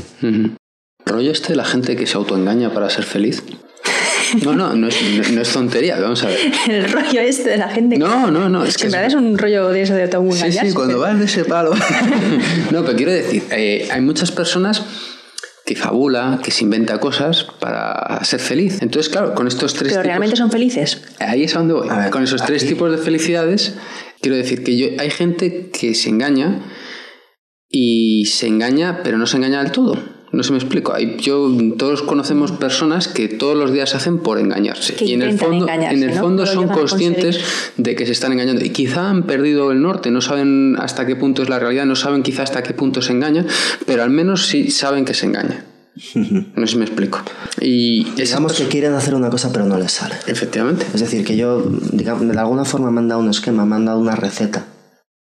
[1.05, 3.43] ¿Rollo este de la gente que se autoengaña para ser feliz?
[4.41, 6.39] No, no, no es, no es, tontería, vamos a ver.
[6.67, 7.97] El rollo este de la gente.
[7.97, 8.63] No, no, no.
[8.63, 10.59] Es que en verdad es un rollo de eso de autoengañarse.
[10.59, 11.73] Sí, sí, cuando vas de ese palo.
[12.71, 14.83] no, pero quiero decir, eh, hay muchas personas
[15.65, 18.81] que fabula, que se inventa cosas para ser feliz.
[18.81, 19.93] Entonces, claro, con estos tres...
[19.93, 21.01] Pero realmente son felices.
[21.19, 21.87] Ahí es a donde voy.
[22.11, 23.75] con esos tres tipos de felicidades,
[24.23, 26.61] quiero decir que yo, hay gente que se engaña
[27.69, 29.99] y se engaña, pero no se engaña del todo.
[30.31, 30.97] No se me explico.
[31.19, 34.95] Yo, todos conocemos personas que todos los días hacen por engañarse.
[35.05, 37.39] y en el fondo, en el fondo son conscientes
[37.77, 38.65] de que se están engañando.
[38.65, 41.95] Y quizá han perdido el norte, no saben hasta qué punto es la realidad, no
[41.95, 43.45] saben quizá hasta qué punto se engañan,
[43.85, 45.72] pero al menos sí saben que se engañan.
[46.55, 47.21] No sé si me explico.
[47.61, 50.15] Y digamos que quieren hacer una cosa pero no les sale.
[50.27, 50.85] Efectivamente.
[50.93, 53.85] Es decir, que yo, digamos, de alguna forma me han dado un esquema, me han
[53.85, 54.65] dado una receta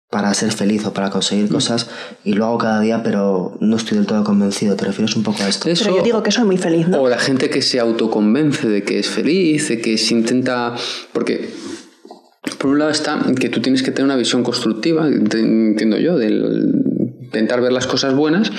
[0.10, 1.54] para ser feliz o para conseguir mm.
[1.54, 1.90] cosas
[2.24, 4.76] y lo hago cada día, pero no estoy del todo convencido.
[4.76, 5.68] ¿Te refieres un poco a esto?
[5.80, 7.02] pero yo digo que soy muy feliz, ¿no?
[7.02, 10.76] O la gente que se autoconvence de que es feliz, de que se intenta...
[11.14, 11.50] Porque
[12.60, 16.93] por un lado está que tú tienes que tener una visión constructiva, entiendo yo, del
[17.34, 18.52] intentar ver las cosas buenas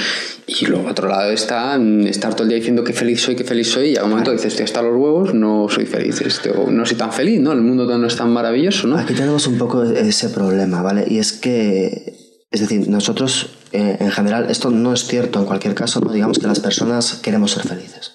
[0.47, 3.71] y luego otro lado está estar todo el día diciendo que feliz soy, que feliz
[3.71, 6.85] soy y a un momento dices, estoy hasta los huevos, no soy feliz, este, no
[6.85, 7.53] soy tan feliz, ¿no?
[7.53, 8.99] El mundo no es tan maravilloso, ¿no?
[8.99, 11.05] Aquí tenemos un poco ese problema, ¿vale?
[11.09, 12.17] Y es que,
[12.51, 16.39] es decir, nosotros eh, en general, esto no es cierto en cualquier caso, no digamos
[16.39, 18.13] que las personas queremos ser felices.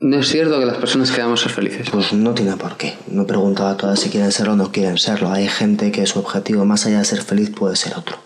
[0.00, 1.88] ¿No es cierto que las personas queramos ser felices?
[1.90, 2.94] Pues no tiene por qué.
[3.06, 5.30] No he preguntado a todas si quieren serlo o no quieren serlo.
[5.30, 8.23] Hay gente que su objetivo, más allá de ser feliz, puede ser otro.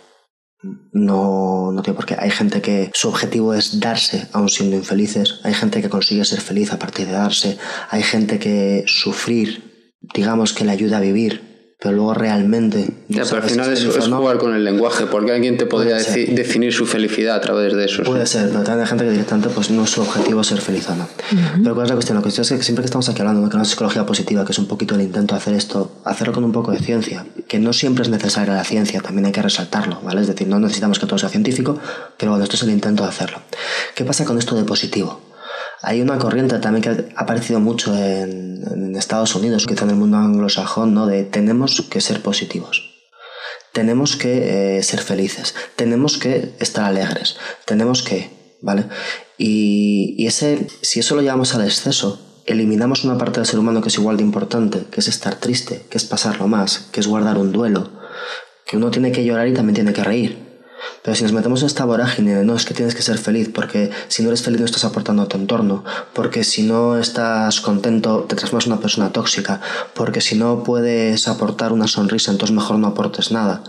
[0.93, 2.17] No, no tiene por qué.
[2.19, 5.41] Hay gente que su objetivo es darse aún siendo infelices.
[5.45, 7.59] Hay gente que consigue ser feliz a partir de darse.
[7.91, 11.48] Hay gente que sufrir, digamos, que le ayuda a vivir
[11.81, 12.91] pero luego realmente...
[13.07, 16.87] Ya, pero al final es, jugar con el lenguaje, porque alguien te podría definir su
[16.87, 18.03] felicidad a través de eso.
[18.03, 20.89] Puede ser, pero también hay gente que directamente pues, no es su objetivo ser feliz
[20.89, 21.09] o no.
[21.63, 22.17] Pero ¿cuál es la cuestión?
[22.17, 24.59] La cuestión es que siempre que estamos aquí hablando de la psicología positiva, que es
[24.59, 27.73] un poquito el intento de hacer esto, hacerlo con un poco de ciencia, que no
[27.73, 30.23] siempre es necesaria la ciencia, también hay que resaltarlo, ¿vale?
[30.23, 31.79] Es decir, no necesitamos que todo sea científico,
[32.17, 33.39] pero bueno, esto es el intento de hacerlo.
[33.95, 35.28] ¿Qué pasa con esto de positivo?
[35.83, 38.49] Hay una corriente también que ha aparecido mucho en,
[38.97, 41.07] Estados Unidos, quizá en el mundo anglosajón, ¿no?
[41.07, 42.91] De tenemos que ser positivos.
[43.73, 45.55] Tenemos que eh, ser felices.
[45.77, 47.37] Tenemos que estar alegres.
[47.65, 48.29] Tenemos que,
[48.61, 48.87] ¿vale?
[49.37, 53.81] Y, y ese, si eso lo llevamos al exceso, eliminamos una parte del ser humano
[53.83, 57.07] que es igual de importante, que es estar triste, que es pasarlo más, que es
[57.07, 57.91] guardar un duelo,
[58.67, 60.48] que uno tiene que llorar y también tiene que reír.
[61.03, 63.51] Pero si nos metemos en esta vorágine de no, es que tienes que ser feliz,
[63.53, 67.61] porque si no eres feliz no estás aportando a tu entorno, porque si no estás
[67.61, 69.61] contento te transformas en una persona tóxica,
[69.95, 73.63] porque si no puedes aportar una sonrisa, entonces mejor no aportes nada.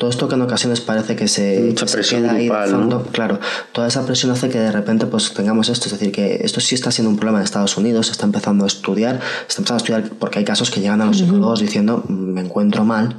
[0.00, 3.38] Todo esto que en ocasiones parece que se, Mucha presión queda ahí fondo, claro,
[3.72, 6.74] toda esa presión hace que de repente pues tengamos esto, es decir, que esto sí
[6.74, 9.76] está siendo un problema en Estados Unidos, se está empezando a estudiar, está empezando a
[9.76, 13.14] estudiar porque hay casos que llegan a los psicólogos diciendo me encuentro mal,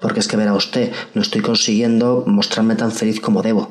[0.00, 3.70] porque es que verá usted, no estoy consiguiendo mostrarme tan feliz como debo.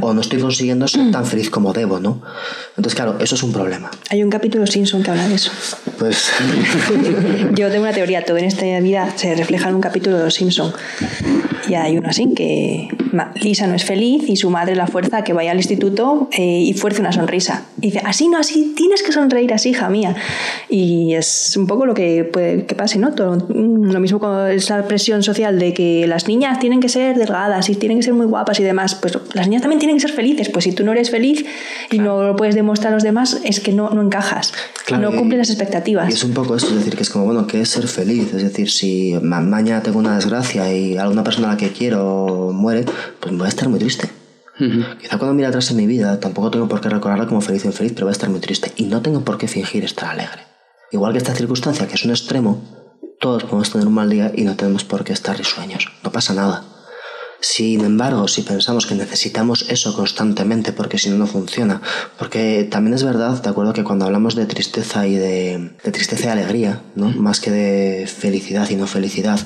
[0.00, 2.20] O no estoy consiguiendo ser tan feliz como debo, ¿no?
[2.76, 3.90] Entonces, claro, eso es un problema.
[4.10, 5.50] Hay un capítulo Simpson que habla de eso.
[5.98, 6.30] Pues.
[7.54, 10.34] Yo tengo una teoría, todo en esta vida se refleja en un capítulo de Los
[10.34, 10.72] Simpson.
[11.68, 12.88] Y hay uno así, que
[13.36, 16.62] Lisa no es feliz y su madre la fuerza a que vaya al instituto eh,
[16.62, 17.66] y fuerce una sonrisa.
[17.80, 20.16] Y dice, así no, así, tienes que sonreír así, hija mía.
[20.68, 23.12] Y es un poco lo que puede que pase, ¿no?
[23.14, 27.16] Todo, mm, lo mismo con esa presión social de que las niñas tienen que ser
[27.16, 28.96] delgadas y tienen que ser muy guapas y demás.
[28.96, 30.48] Pues las niñas también tienen que ser felices.
[30.48, 31.44] Pues si tú no eres feliz
[31.90, 34.52] y no lo puedes demostrar a los demás, es que no, no encajas.
[34.98, 36.10] no cumples las expectativas.
[36.10, 38.32] Y es un poco eso, es decir, que es como, bueno, ¿qué es ser feliz?
[38.34, 42.84] Es decir, si mañana tengo una desgracia y alguna persona a la que quiero muere,
[43.20, 44.08] pues voy a estar muy triste.
[45.00, 47.68] Quizá cuando mire atrás en mi vida tampoco tengo por qué recordarla como feliz o
[47.68, 48.72] infeliz, pero voy a estar muy triste.
[48.76, 50.42] Y no tengo por qué fingir estar alegre.
[50.92, 52.60] Igual que esta circunstancia, que es un extremo,
[53.20, 55.90] todos podemos tener un mal día y no tenemos por qué estar risueños.
[56.04, 56.64] No pasa nada.
[57.40, 61.80] Sin embargo, si pensamos que necesitamos eso constantemente porque si no no funciona,
[62.18, 66.28] porque también es verdad, de acuerdo que cuando hablamos de tristeza y de, tristeza y
[66.28, 67.08] alegría, ¿no?
[67.10, 69.40] más que de felicidad y no felicidad,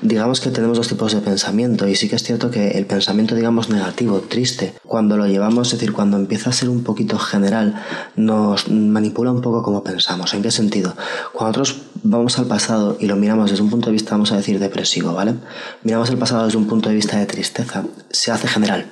[0.00, 3.34] digamos que tenemos dos tipos de pensamiento y sí que es cierto que el pensamiento,
[3.34, 7.82] digamos, negativo, triste, cuando lo llevamos, es decir, cuando empieza a ser un poquito general,
[8.14, 10.34] nos manipula un poco como pensamos.
[10.34, 10.94] ¿En qué sentido?
[11.32, 14.36] Cuando nosotros vamos al pasado y lo miramos desde un punto de vista, vamos a
[14.36, 15.34] decir, depresivo, ¿vale?
[15.82, 18.86] Miramos el pasado desde un punto de vista de tristeza, se hace general.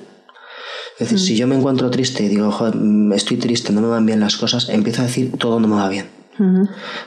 [0.99, 1.37] Es decir, si mm.
[1.37, 4.37] yo me encuentro triste y digo, joder, mm, estoy triste, no me van bien las
[4.37, 6.07] cosas, empiezo a decir, todo no me va bien.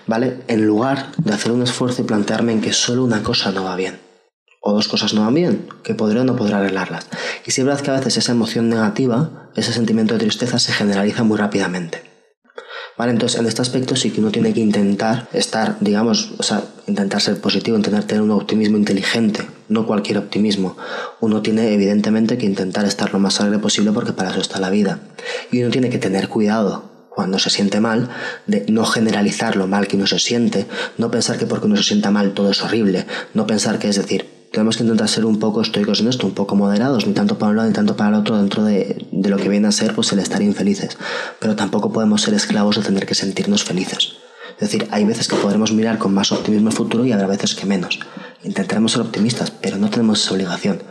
[0.07, 0.39] ¿Vale?
[0.47, 3.75] En lugar de hacer un esfuerzo y plantearme en que solo una cosa no va
[3.75, 3.99] bien.
[4.61, 7.09] O dos cosas no van bien, que podré o no podré arreglarlas.
[7.45, 10.73] Y si es verdad que a veces esa emoción negativa, ese sentimiento de tristeza se
[10.73, 12.03] generaliza muy rápidamente.
[12.97, 13.13] ¿Vale?
[13.13, 17.21] Entonces, en este aspecto sí que uno tiene que intentar estar, digamos, o sea, intentar
[17.21, 20.77] ser positivo, intentar tener un optimismo inteligente, no cualquier optimismo.
[21.21, 24.71] Uno tiene evidentemente que intentar estar lo más alegre posible porque para eso está la
[24.71, 25.01] vida.
[25.53, 28.11] Y uno tiene que tener cuidado cuando se siente mal,
[28.47, 30.67] de no generalizar lo mal que uno se siente,
[30.99, 33.97] no pensar que porque uno se sienta mal todo es horrible, no pensar que es
[33.97, 37.39] decir, tenemos que intentar ser un poco estoicos en esto, un poco moderados, ni tanto
[37.39, 39.73] para un lado ni tanto para el otro, dentro de, de lo que viene a
[39.73, 40.97] ser pues el estar infelices.
[41.39, 44.15] Pero tampoco podemos ser esclavos de tener que sentirnos felices.
[44.59, 47.55] Es decir, hay veces que podremos mirar con más optimismo el futuro y habrá veces
[47.55, 47.99] que menos.
[48.43, 50.83] Intentaremos ser optimistas, pero no tenemos esa obligación.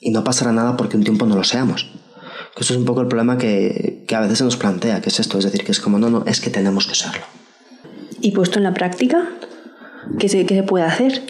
[0.00, 1.90] Y no pasará nada porque un tiempo no lo seamos.
[2.56, 5.18] Eso es un poco el problema que, que a veces se nos plantea, que es
[5.18, 7.22] esto, es decir, que es como, no, no, es que tenemos que serlo.
[8.20, 9.28] ¿Y puesto en la práctica?
[10.18, 11.22] ¿Qué se, qué se puede hacer?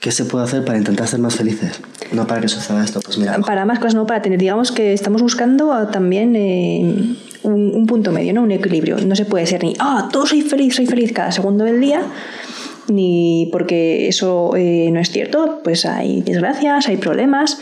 [0.00, 1.78] ¿Qué se puede hacer para intentar ser más felices?
[2.12, 3.38] No para que suceda esto, pues mira.
[3.38, 8.32] Para más cosas, no, para tener, digamos que estamos buscando también eh, un, punto medio,
[8.32, 8.42] ¿no?
[8.42, 8.96] Un equilibrio.
[9.06, 12.02] No se puede ser ni, ah, todo soy feliz, soy feliz cada segundo del día,
[12.88, 17.60] ni porque eso eh, no es cierto, pues hay desgracias, hay problemas.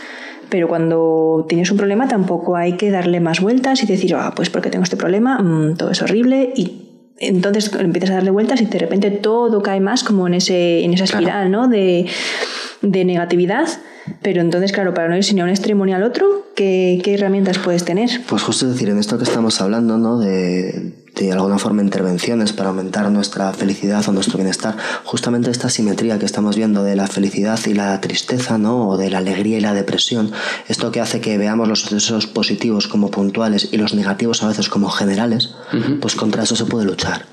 [0.48, 4.48] Pero cuando tienes un problema tampoco hay que darle más vueltas y decir, ah, pues
[4.48, 6.87] porque tengo este problema, mm, todo es horrible y
[7.20, 10.94] entonces empiezas a darle vueltas y de repente todo cae más como en, ese, en
[10.94, 11.68] esa espiral ¿no?
[11.68, 12.06] de,
[12.82, 13.68] de negatividad.
[14.22, 17.14] Pero entonces, claro, para no ir ni a un extremo ni al otro, ¿qué, ¿qué,
[17.14, 18.08] herramientas puedes tener?
[18.26, 20.18] Pues justo decir, en esto que estamos hablando, ¿no?
[20.18, 20.94] De,
[21.26, 26.26] de alguna forma intervenciones para aumentar nuestra felicidad o nuestro bienestar, justamente esta simetría que
[26.26, 28.88] estamos viendo de la felicidad y la tristeza, ¿no?
[28.88, 30.32] O de la alegría y la depresión,
[30.68, 34.68] esto que hace que veamos los sucesos positivos como puntuales y los negativos a veces
[34.68, 35.54] como generales,
[36.00, 37.26] pues contra eso se puede luchar.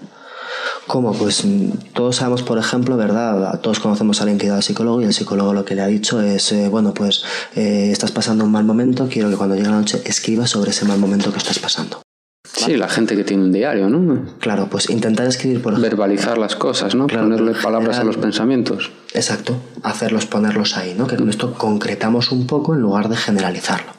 [0.87, 1.13] ¿Cómo?
[1.13, 3.59] Pues mm, todos sabemos, por ejemplo, ¿verdad?
[3.61, 5.87] Todos conocemos a alguien que da al psicólogo y el psicólogo lo que le ha
[5.87, 7.23] dicho es, eh, bueno, pues
[7.55, 10.85] eh, estás pasando un mal momento, quiero que cuando llegue la noche escribas sobre ese
[10.85, 12.04] mal momento que estás pasando.
[12.53, 14.25] Sí, la gente que tiene un diario, ¿no?
[14.39, 17.08] Claro, pues intentar escribir por Verbalizar las cosas, ¿no?
[17.08, 18.91] Ponerle palabras a los pensamientos.
[19.13, 21.08] Exacto, hacerlos, ponerlos ahí, ¿no?
[21.08, 23.91] Que con esto concretamos un poco en lugar de generalizarlo.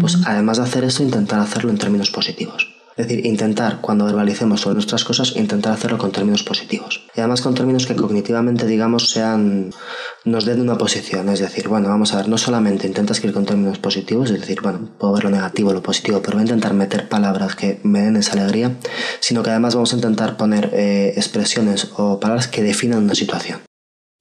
[0.00, 2.71] Pues además de hacer eso, intentar hacerlo en términos positivos.
[2.96, 7.06] Es decir, intentar, cuando verbalicemos sobre nuestras cosas, intentar hacerlo con términos positivos.
[7.16, 9.70] Y además con términos que cognitivamente, digamos, sean,
[10.24, 11.30] nos den una posición.
[11.30, 14.60] Es decir, bueno, vamos a ver, no solamente intenta escribir con términos positivos, es decir,
[14.60, 18.02] bueno, puedo ver lo negativo, lo positivo, pero voy a intentar meter palabras que me
[18.02, 18.76] den esa alegría,
[19.20, 23.60] sino que además vamos a intentar poner eh, expresiones o palabras que definan una situación.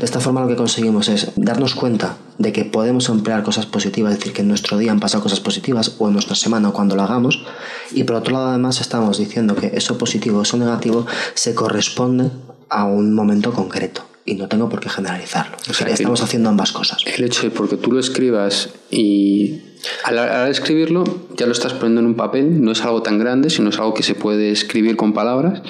[0.02, 4.14] De esta forma lo que conseguimos es darnos cuenta de que podemos emplear cosas positivas,
[4.14, 6.74] es decir, que en nuestro día han pasado cosas positivas o en nuestra semana o
[6.74, 7.44] cuando lo hagamos.
[7.92, 12.32] Y por otro lado además estamos diciendo que eso positivo, eso negativo se corresponde
[12.70, 15.58] a un momento concreto y no tengo por qué generalizarlo.
[15.70, 17.04] O sea, estamos haciendo ambas cosas.
[17.06, 19.62] El hecho de porque tú lo escribas y
[20.04, 21.04] al, al, escribirlo
[21.38, 23.94] ya lo estás poniendo en un papel, no es algo tan grande, sino es algo
[23.94, 25.62] que se puede escribir con palabras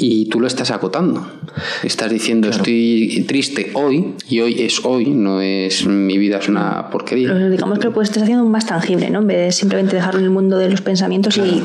[0.00, 1.26] y tú lo estás acotando.
[1.82, 6.88] Estás diciendo estoy triste hoy y hoy es hoy, no es mi vida es una
[6.90, 7.34] porquería.
[7.34, 9.20] digamos que lo puedes estar haciendo más tangible, ¿no?
[9.20, 11.62] En vez de simplemente dejarlo en el mundo de los pensamientos y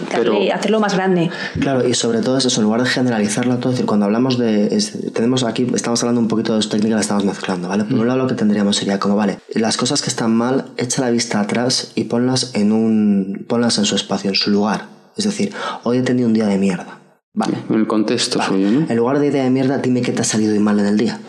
[0.51, 1.29] hacerlo más grande.
[1.59, 4.37] Claro, y sobre todo es eso, en lugar de generalizarlo todo, es decir, cuando hablamos
[4.37, 4.75] de
[5.13, 7.85] tenemos aquí estamos hablando un poquito de dos técnicas, las estamos mezclando, ¿vale?
[7.85, 8.07] Por un mm.
[8.07, 11.39] lado lo que tendríamos sería como, vale, las cosas que están mal, echa la vista
[11.39, 14.87] atrás y ponlas en un ponlas en su espacio, en su lugar.
[15.15, 17.04] Es decir, hoy he tenido un día de mierda
[17.35, 17.57] Vale.
[17.69, 18.85] En el contexto suyo, ¿no?
[18.89, 21.19] En lugar de idea de mierda, dime qué te ha salido mal en el día.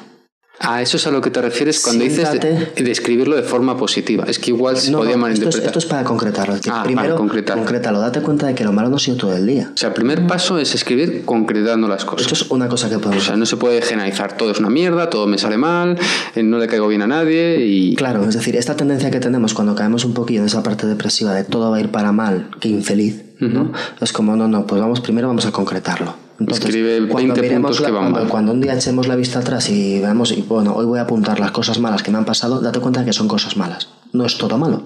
[0.59, 4.25] Ah, eso es a lo que te refieres cuando dices de, escribirlo de forma positiva.
[4.27, 5.67] Es que igual se podía malinterpretar.
[5.67, 6.55] Esto es, para concretarlo.
[6.71, 7.63] ah, primero, para concretarlo.
[7.63, 8.01] concrétalo.
[8.01, 9.71] Date cuenta de que lo malo no ha sido todo el día.
[9.75, 12.23] O sea, el primer paso es escribir concretando las cosas.
[12.23, 14.37] Esto es una cosa que podemos O sea, no se puede generalizar.
[14.37, 15.99] Todo es una mierda, todo me sale mal,
[16.35, 17.95] eh, no le caigo bien a nadie y...
[17.97, 21.35] Claro, es decir, esta tendencia que tenemos cuando caemos un poquillo en esa parte depresiva
[21.35, 23.73] de todo va a ir para mal, que infeliz, ¿no?
[24.01, 26.26] Es como, no, no, pues vamos, primero vamos a concretarlo.
[26.39, 28.29] Escribe 20 puntos que van mal.
[28.29, 31.41] Cuando un día echemos la vista atrás y veamos, y bueno, hoy voy a apuntar
[31.41, 33.89] las cosas malas que me han pasado, date cuenta que son cosas malas.
[34.13, 34.83] no es todo malo.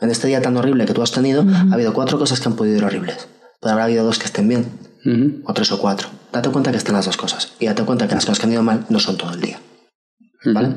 [0.00, 2.54] En este día tan horrible que tú has tenido, ha habido cuatro cosas que han
[2.54, 3.28] podido ir horribles.
[3.60, 4.66] Pero habrá habido dos que estén bien,
[5.44, 6.08] o tres o cuatro.
[6.32, 7.52] Date cuenta que están las dos cosas.
[7.58, 9.58] Y date cuenta que las cosas que han ido mal no son todo el día.
[10.44, 10.76] ¿Vale?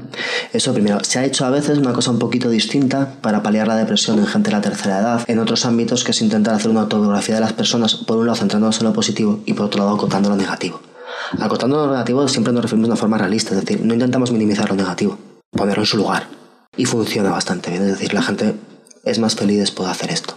[0.54, 1.04] Eso primero.
[1.04, 4.26] Se ha hecho a veces una cosa un poquito distinta para paliar la depresión en
[4.26, 5.24] gente de la tercera edad.
[5.28, 8.38] En otros ámbitos, que es intentar hacer una autobiografía de las personas, por un lado
[8.38, 10.82] centrándose en lo positivo y por otro lado acotando lo negativo.
[11.40, 14.70] Acotando lo negativo siempre nos referimos de una forma realista, es decir, no intentamos minimizar
[14.70, 15.18] lo negativo,
[15.52, 16.28] ponerlo en su lugar.
[16.76, 18.56] Y funciona bastante bien, es decir, la gente
[19.04, 20.36] es más feliz después de hacer esto.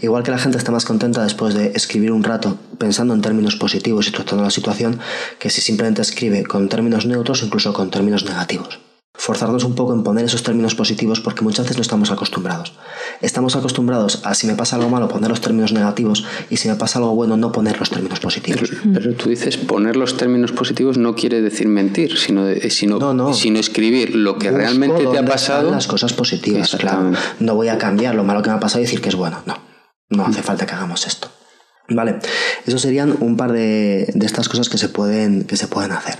[0.00, 3.56] Igual que la gente está más contenta después de escribir un rato pensando en términos
[3.56, 5.00] positivos y tratando la situación
[5.38, 8.80] que si simplemente escribe con términos neutros o incluso con términos negativos
[9.18, 12.72] forzarnos un poco en poner esos términos positivos porque muchas veces no estamos acostumbrados.
[13.20, 16.76] Estamos acostumbrados a si me pasa algo malo poner los términos negativos y si me
[16.76, 18.70] pasa algo bueno no poner los términos positivos.
[18.94, 24.14] Pero, tú dices poner los términos positivos no quiere decir mentir, sino, sino, sino escribir
[24.14, 25.72] lo que realmente te ha pasado.
[25.72, 27.12] Las cosas positivas, claro.
[27.40, 29.42] No voy a cambiar lo malo que me ha pasado y decir que es bueno.
[29.46, 29.56] No,
[30.10, 31.30] no hace falta que hagamos esto.
[31.90, 32.18] Vale,
[32.66, 36.18] eso serían un par de, de estas cosas que se pueden, que se pueden hacer.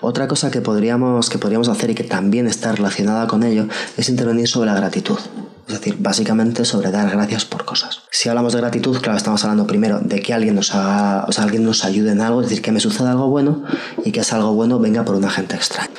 [0.00, 4.08] Otra cosa que podríamos, que podríamos hacer y que también está relacionada con ello es
[4.08, 5.18] intervenir sobre la gratitud.
[5.66, 8.02] Es decir, básicamente sobre dar gracias por cosas.
[8.10, 11.44] Si hablamos de gratitud, claro, estamos hablando primero de que alguien nos haga, o sea,
[11.44, 13.64] alguien nos ayude en algo, es decir, que me suceda algo bueno
[14.02, 15.90] y que ese algo bueno venga por una gente extraña.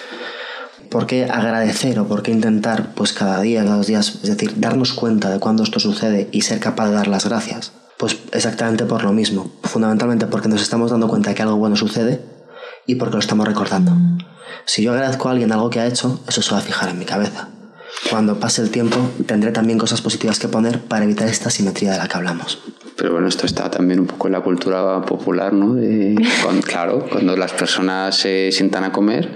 [0.90, 4.60] ¿Por qué agradecer o por qué intentar, pues cada día, cada dos días, es decir,
[4.60, 7.72] darnos cuenta de cuándo esto sucede y ser capaz de dar las gracias?
[7.98, 9.52] Pues exactamente por lo mismo.
[9.64, 12.24] Fundamentalmente porque nos estamos dando cuenta de que algo bueno sucede
[12.88, 13.92] y porque lo estamos recordando.
[13.92, 14.18] Mm.
[14.66, 16.98] Si yo agradezco a alguien algo que ha hecho, eso se va a fijar en
[16.98, 17.50] mi cabeza.
[18.10, 21.98] Cuando pase el tiempo, tendré también cosas positivas que poner para evitar esta simetría de
[21.98, 22.60] la que hablamos.
[22.96, 25.78] Pero bueno, esto está también un poco en la cultura popular, ¿no?
[26.66, 29.34] claro, cuando las personas se sientan a comer,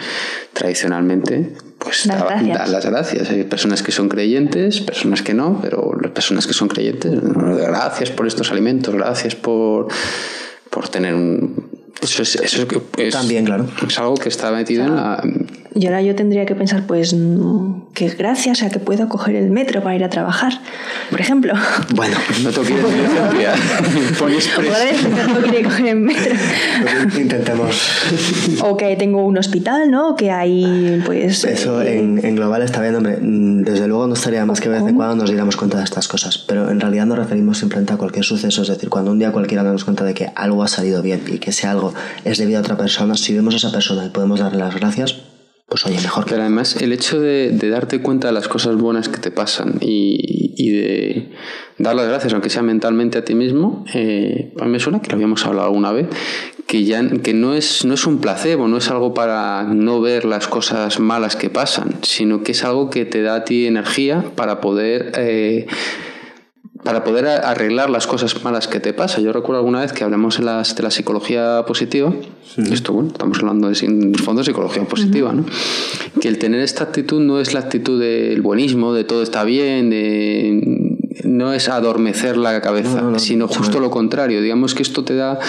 [0.54, 3.30] tradicionalmente, pues dan las gracias.
[3.30, 8.10] Hay personas que son creyentes, personas que no, pero las personas que son creyentes, gracias
[8.12, 9.88] por estos alimentos, gracias por,
[10.70, 13.68] por tener un, eso es, eso es, También, claro.
[13.88, 15.24] Es algo que está metido en la.
[15.76, 17.16] Y ahora yo tendría que pensar, pues,
[17.96, 20.62] que gracias a que puedo coger el metro para ir a trabajar,
[21.10, 21.54] por ejemplo.
[21.96, 22.88] Bueno, no te quiero
[25.34, 26.36] no quiere coger el metro.
[27.18, 27.82] Intentemos.
[28.62, 30.16] O que tengo un hospital, ¿no?
[30.16, 31.44] Que hay, pues.
[31.44, 33.18] Eso eh, en, en, global está bien, hombre.
[33.20, 36.08] Desde luego no estaría más que de vez en cuando nos diéramos cuenta de estas
[36.08, 36.38] cosas.
[36.38, 38.62] Pero en realidad nos referimos simplemente a cualquier suceso.
[38.62, 41.24] Es decir, cuando un día cualquiera nos damos cuenta de que algo ha salido bien
[41.28, 41.83] y que ese algo
[42.24, 45.16] es debido a otra persona, si vemos a esa persona y podemos darle las gracias,
[45.68, 46.32] pues oye, mejor que...
[46.32, 50.70] Pero además el hecho de, darte cuenta de las cosas buenas que te pasan y,
[50.72, 51.32] de
[51.78, 55.10] dar las gracias, aunque sea mentalmente a ti mismo, eh, a mí me suena que
[55.10, 56.08] lo habíamos hablado alguna vez,
[56.68, 60.26] que ya que no es, no es un placebo, no es algo para no ver
[60.26, 64.24] las cosas malas que pasan, sino que es algo que te da a ti energía
[64.36, 65.12] para poder...
[65.18, 65.68] Eh,
[66.84, 69.22] para poder arreglar las cosas malas que te pasa.
[69.22, 72.14] Yo recuerdo alguna vez que hablamos en las, de la psicología positiva,
[72.72, 75.46] esto bueno, estamos hablando de, en fondo de psicología positiva, ¿no?
[76.20, 79.90] que el tener esta actitud no es la actitud del buenismo, de todo está bien,
[79.90, 80.93] de
[81.24, 84.42] no es adormecer la cabeza, sino justo lo contrario.
[84.42, 85.40] Digamos que esto te da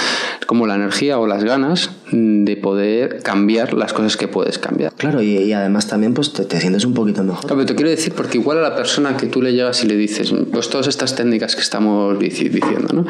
[0.46, 4.92] como la energía o las ganas de poder cambiar las cosas que puedes cambiar.
[4.94, 7.46] Claro, y, además también pues te, sientes un poquito mejor.
[7.46, 9.96] pero te quiero decir, porque igual a la persona que tú le llevas y le
[9.96, 13.07] dices, pues todas estas técnicas que estamos diciendo, ¿no?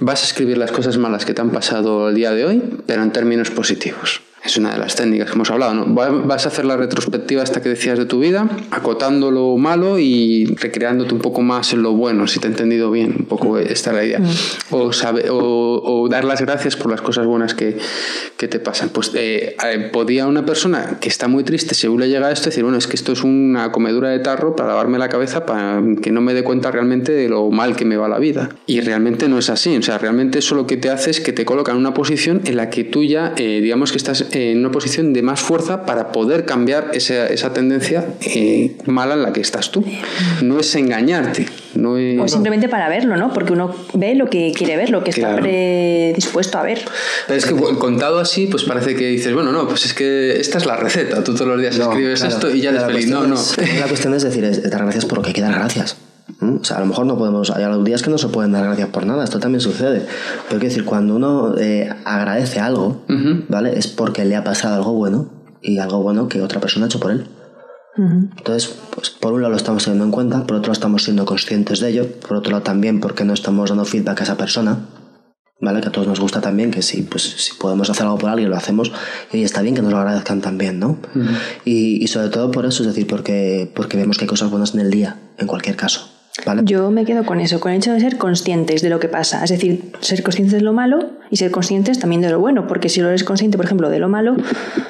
[0.00, 3.02] Vas a escribir las cosas malas que te han pasado el día de hoy, pero
[3.02, 4.22] en términos positivos.
[4.46, 5.74] Es una de las técnicas que hemos hablado.
[5.74, 5.86] ¿no?
[5.86, 10.46] Vas a hacer la retrospectiva hasta que decías de tu vida, acotando lo malo y
[10.46, 13.16] recreándote un poco más en lo bueno, si te he entendido bien.
[13.18, 14.18] Un poco esta es la idea.
[14.20, 14.24] Mm.
[14.70, 17.76] O, sabe, o, dar las gracias por las cosas buenas que,
[18.36, 18.90] que te pasan.
[18.90, 22.46] Pues eh, eh, podía una persona que está muy triste, según le llega a esto,
[22.46, 25.82] decir, bueno, es que esto es una comedura de tarro para lavarme la cabeza para
[26.00, 28.50] que no me dé cuenta realmente de lo mal que me va la vida.
[28.66, 29.76] Y realmente no es así.
[29.76, 32.42] O sea, realmente eso lo que te hace es que te coloca en una posición
[32.44, 35.84] en la que tú ya, eh, digamos que estás en una posición de más fuerza
[35.84, 39.84] para poder cambiar esa, esa tendencia eh, mala en la que estás tú.
[40.42, 41.46] No es engañarte.
[41.74, 43.32] No O simplemente para verlo, ¿no?
[43.32, 46.80] Porque uno ve lo que quiere ver, lo que está predispuesto a ver.
[47.26, 50.58] Pero es que contado así, pues parece que dices, bueno, no, pues es que esta
[50.58, 51.22] es la receta.
[51.22, 53.08] Tú todos los días escribes esto y ya eres feliz.
[53.08, 53.36] No, no.
[53.78, 55.96] La cuestión es decir, es dar gracias por lo que hay que dar gracias.
[56.40, 56.56] ¿Mm?
[56.60, 58.64] O sea, a lo mejor no podemos, hay algunos días que no se pueden dar
[58.64, 60.06] gracias por nada, esto también sucede.
[60.48, 63.04] Pero quiero decir, cuando uno eh, agradece algo,
[63.48, 63.78] ¿vale?
[63.78, 65.30] Es porque le ha pasado algo bueno
[65.62, 67.26] y algo bueno que otra persona ha hecho por él.
[67.98, 71.24] Entonces, pues por un lado lo estamos teniendo en cuenta, por otro lado estamos siendo
[71.24, 74.80] conscientes de ello, por otro lado también porque no estamos dando feedback a esa persona,
[75.62, 75.80] ¿vale?
[75.80, 78.50] Que a todos nos gusta también, que si, pues, si podemos hacer algo por alguien,
[78.50, 78.92] lo hacemos,
[79.32, 80.98] y está bien que nos lo agradezcan también, ¿no?
[81.64, 84.74] y, y, sobre todo por eso, es decir, porque, porque vemos que hay cosas buenas
[84.74, 86.15] en el día, en cualquier caso.
[86.44, 86.62] ¿Vale?
[86.64, 89.42] Yo me quedo con eso, con el hecho de ser conscientes de lo que pasa.
[89.42, 92.88] Es decir, ser conscientes de lo malo y ser conscientes también de lo bueno, porque
[92.88, 94.36] si lo eres consciente, por ejemplo, de lo malo,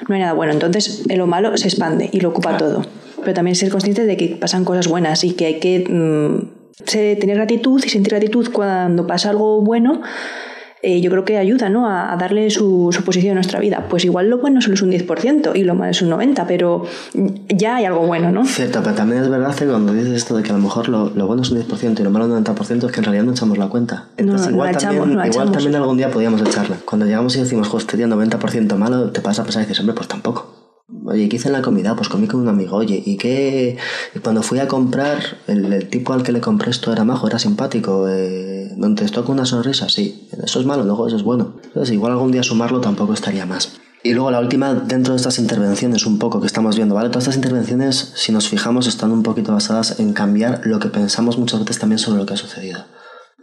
[0.09, 0.53] no hay nada bueno.
[0.53, 2.85] Entonces, lo malo se expande y lo ocupa todo.
[3.21, 7.37] Pero también ser conscientes de que pasan cosas buenas y que hay que mm, tener
[7.37, 10.03] gratitud y sentir gratitud cuando pasa algo bueno
[10.83, 11.89] eh, yo creo que ayuda ¿no?
[11.89, 13.87] a, darle su, su, posición a nuestra vida.
[13.89, 16.85] Pues igual lo bueno solo es un 10% y lo malo es un 90%, pero
[17.49, 18.45] ya hay algo bueno, ¿no?
[18.45, 21.11] Cierto, pero también es verdad que cuando dices esto de que a lo mejor lo,
[21.11, 23.33] lo bueno es un 10% y lo malo un 90% es que en realidad no
[23.33, 24.07] echamos la cuenta.
[24.17, 26.77] Entonces, igual, también, igual también algún día podríamos echarla.
[26.85, 29.95] Cuando llegamos y decimos, joder, estoy 90% malo, te pasa a pensar y dices, hombre,
[29.95, 30.66] pues tampoco.
[31.05, 31.97] Oye, ¿qué hice en la comida?
[31.97, 32.77] Pues comí con un amigo.
[32.77, 33.77] Oye, ¿y qué?
[34.15, 35.19] Y cuando fui a comprar,
[35.49, 38.09] el, tipo al que le compré esto era majo, era simpático.
[38.09, 40.29] Eh, me contestó con una sonrisa, sí.
[40.45, 41.55] Eso es malo, luego eso es bueno.
[41.65, 43.73] Entonces, igual algún día sumarlo tampoco estaría más.
[44.05, 47.09] Y luego la última, dentro de estas intervenciones, un poco que estamos viendo, ¿vale?
[47.09, 51.37] Todas estas intervenciones, si nos fijamos, están un poquito basadas en cambiar lo que pensamos
[51.37, 52.85] muchas veces también sobre lo que ha sucedido.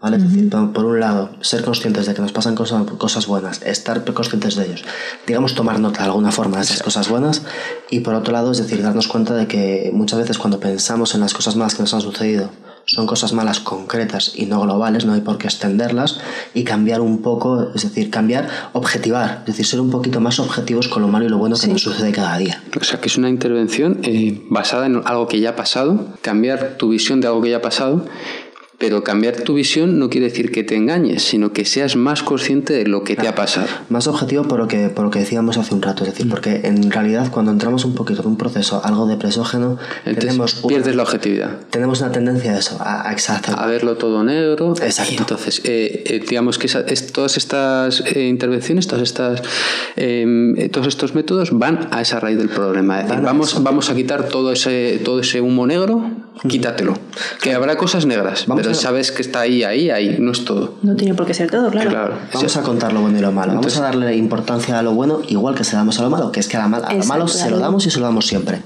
[0.03, 0.17] ¿Vale?
[0.17, 4.03] Es decir, por un lado, ser conscientes de que nos pasan cosas, cosas buenas, estar
[4.13, 4.83] conscientes de ellos,
[5.25, 7.43] digamos, tomar nota de alguna forma de esas cosas buenas,
[7.89, 11.21] y por otro lado, es decir, darnos cuenta de que muchas veces cuando pensamos en
[11.21, 12.49] las cosas malas que nos han sucedido,
[12.85, 16.19] son cosas malas concretas y no globales, no hay por qué extenderlas,
[16.53, 20.89] y cambiar un poco, es decir, cambiar, objetivar, es decir, ser un poquito más objetivos
[20.89, 22.61] con lo malo y lo bueno que nos sucede cada día.
[22.77, 26.75] O sea, que es una intervención eh, basada en algo que ya ha pasado, cambiar
[26.77, 28.05] tu visión de algo que ya ha pasado
[28.77, 32.73] pero cambiar tu visión no quiere decir que te engañes, sino que seas más consciente
[32.73, 33.67] de lo que te ha pasado.
[33.89, 36.61] Más objetivo por lo, que, por lo que decíamos hace un rato, es decir, porque
[36.63, 41.59] en realidad cuando entramos un poquito en un proceso algo depresógeno, tenemos pierdes la objetividad.
[41.69, 44.73] Tenemos una tendencia a eso, a, a A verlo todo negro.
[44.81, 45.15] Exacto.
[45.17, 46.67] entonces, eh, eh, digamos que
[47.13, 49.41] todas estas eh, intervenciones, todas estas,
[49.95, 53.01] em, todos estos métodos van a esa raíz del problema.
[53.01, 56.11] Es decir, vamos, vamos a quitar todo ese, todo ese humo negro,
[56.47, 56.97] quítatelo.
[57.41, 60.75] Que habrá cosas negras, pero sabes que está ahí, ahí, ahí, no es todo.
[60.81, 62.15] No tiene por qué ser todo, claro.
[62.33, 63.53] Vamos a contar lo bueno y lo malo.
[63.53, 66.39] Vamos a darle importancia a lo bueno igual que se damos a lo malo, que
[66.39, 68.61] es que a, lo malo se lo damos y se lo damos siempre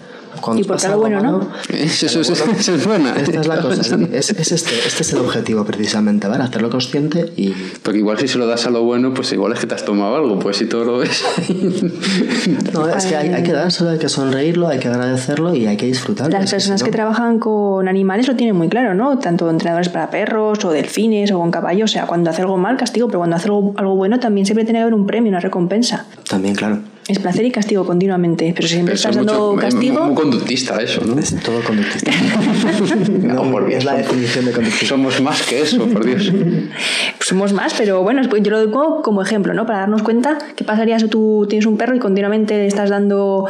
[0.55, 1.49] y por lo bueno, ¿no?
[1.69, 3.15] Eso, es buena.
[3.15, 3.81] Esta es la cosa.
[4.11, 6.43] Es, este, este es el objetivo precisamente, ¿vale?
[6.43, 7.49] Hacerlo consciente y...
[7.83, 9.85] Porque igual si se lo das a lo bueno, pues igual es que te has
[9.85, 11.23] tomado algo, pues si todo lo ves...
[12.73, 15.77] no, es que hay, hay que dárselo, hay que sonreírlo, hay que agradecerlo y hay
[15.77, 16.37] que disfrutarlo.
[16.37, 19.19] Las personas que, trabajan con animales lo tienen muy claro, ¿no?
[19.19, 22.77] Tanto entrenadores para perros o delfines o con caballos, o sea, cuando hace algo mal,
[22.77, 25.39] castigo, pero cuando hace algo, algo bueno también siempre tiene que haber un premio, una
[25.39, 26.05] recompensa.
[26.27, 26.79] También, claro.
[27.07, 30.05] Es placer y castigo continuamente, pero si siempre estás dando castigo.
[30.07, 31.17] Muy conductista eso, ¿no?
[31.17, 32.11] Es todo conductista.
[33.21, 33.79] no, por Dios.
[33.79, 34.87] Es la definición de conductista.
[34.87, 36.29] Somos más que eso, por Dios.
[37.21, 39.65] Somos más, pero bueno, yo lo digo como ejemplo, ¿no?
[39.65, 43.45] Para darnos cuenta qué pasaría si tú tienes un perro y continuamente le estás dando,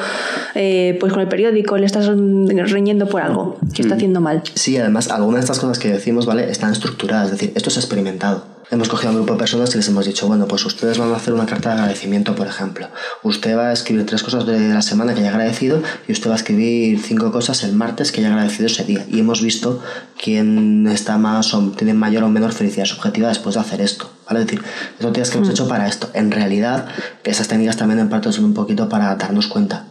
[0.53, 3.97] eh, pues con el periódico, le estás reñendo por algo que está mm.
[3.97, 4.43] haciendo mal.
[4.53, 6.51] Sí, además, algunas de estas cosas que decimos, ¿vale?
[6.51, 9.78] Están estructuradas, es decir, esto es experimentado hemos cogido a un grupo de personas y
[9.78, 12.88] les hemos dicho, bueno, pues ustedes van a hacer una carta de agradecimiento, por ejemplo.
[13.24, 16.34] Usted va a escribir tres cosas de la semana que haya agradecido y usted va
[16.34, 19.05] a escribir cinco cosas el martes que haya agradecido ese día.
[19.09, 19.82] Y hemos visto
[20.22, 24.09] quién está más o tiene mayor o menor felicidad subjetiva después de hacer esto.
[24.28, 24.41] ¿Vale?
[24.41, 24.63] Es decir,
[24.99, 25.51] son días que hemos mm.
[25.51, 26.09] hecho para esto.
[26.13, 26.88] En realidad,
[27.24, 29.86] esas técnicas también en parte son un poquito para darnos cuenta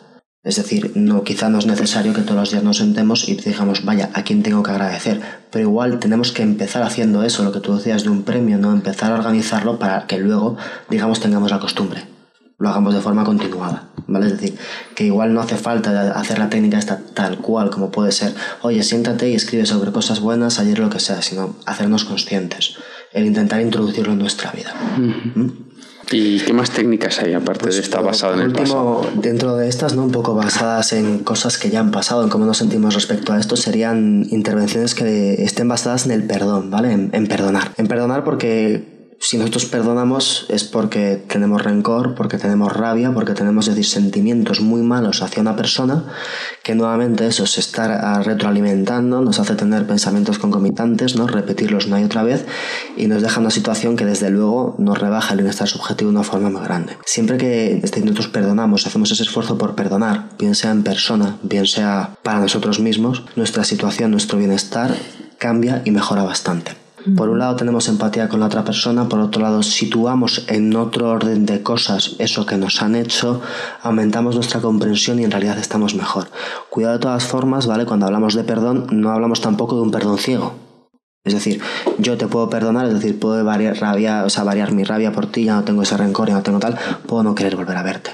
[0.47, 3.85] es decir, no, quizá no es necesario que todos los días nos sentemos y digamos,
[3.85, 5.21] vaya, ¿a quién tengo que agradecer?
[5.51, 8.73] Pero igual tenemos que empezar haciendo eso, lo que tú decías de un premio, ¿no?
[8.73, 10.57] Empezar a organizarlo para que luego,
[10.89, 12.05] digamos, tengamos la costumbre.
[12.59, 14.27] Lo hagamos de forma continuada, ¿vale?
[14.27, 14.57] Es decir,
[14.95, 18.33] que igual no hace falta hacer la técnica esta tal cual como puede ser,
[18.63, 22.77] oye, siéntate y escribe sobre cosas buenas, ayer lo que sea, sino hacernos conscientes,
[23.13, 24.73] el intentar introducirlo en nuestra vida.
[26.11, 29.69] ¿Y qué más técnicas hay aparte de pues, esta basada en el último, Dentro de
[29.69, 30.05] estas, ¿no?
[30.05, 33.41] un poco basadas en cosas que ya han pasado, en cómo nos sentimos respecto a
[33.41, 36.93] esto, serían intervenciones que estén basadas en el perdón, ¿vale?
[36.93, 37.73] en perdonar.
[37.77, 43.67] En perdonar porque si nosotros perdonamos es porque tenemos rencor, porque tenemos rabia, porque tenemos
[43.67, 46.05] decir, sentimientos muy malos hacia una persona,
[46.63, 51.27] que nuevamente eso se está retroalimentando, nos hace tener pensamientos concomitantes, ¿no?
[51.27, 52.45] repetirlos una y otra vez,
[52.97, 56.25] y nos deja una situación que desde luego nos rebaja el bienestar subjetivo de una
[56.25, 56.97] forma muy grande.
[57.05, 61.67] Siempre que este, nosotros perdonamos, hacemos ese esfuerzo por perdonar, bien sea en persona, bien
[61.67, 64.95] sea para nosotros mismos, nuestra situación, nuestro bienestar
[65.39, 66.86] cambia y mejora bastante.
[67.15, 71.11] Por un lado tenemos empatía con la otra persona, por otro lado situamos en otro
[71.11, 73.43] orden de cosas eso que nos han hecho,
[73.83, 76.29] aumentamos nuestra comprensión y en realidad estamos mejor.
[76.69, 77.87] Cuidado de todas formas, ¿vale?
[77.87, 80.55] Cuando hablamos de perdón no hablamos tampoco de un perdón ciego.
[81.23, 81.61] Es decir,
[81.99, 85.27] yo te puedo perdonar, es decir, puedo variar, rabia, o sea, variar mi rabia por
[85.27, 87.83] ti, ya no tengo ese rencor, ya no tengo tal, puedo no querer volver a
[87.83, 88.13] verte.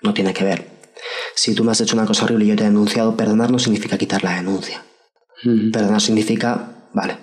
[0.00, 0.68] No tiene que ver.
[1.34, 3.58] Si tú me has hecho una cosa horrible y yo te he denunciado, perdonar no
[3.58, 4.82] significa quitar la denuncia.
[5.72, 7.16] Perdonar significa, vale,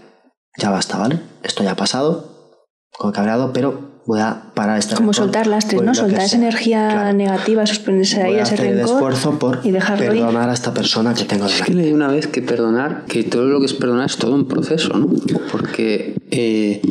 [0.60, 1.20] ya basta, ¿vale?
[1.44, 2.58] Esto ya ha pasado,
[2.98, 5.94] con cabreado, pero voy a parar esta Como soltar lastres, ¿no?
[5.94, 8.96] Soltar esa energía negativa, suspenderse ahí, ese hacer el rencor.
[8.96, 10.12] esfuerzo por y dejarlo ir.
[10.12, 11.72] perdonar a esta persona que tengo Es delante.
[11.72, 14.48] que leí una vez que perdonar, que todo lo que es perdonar es todo un
[14.48, 15.10] proceso, ¿no?
[15.52, 16.82] Porque eh,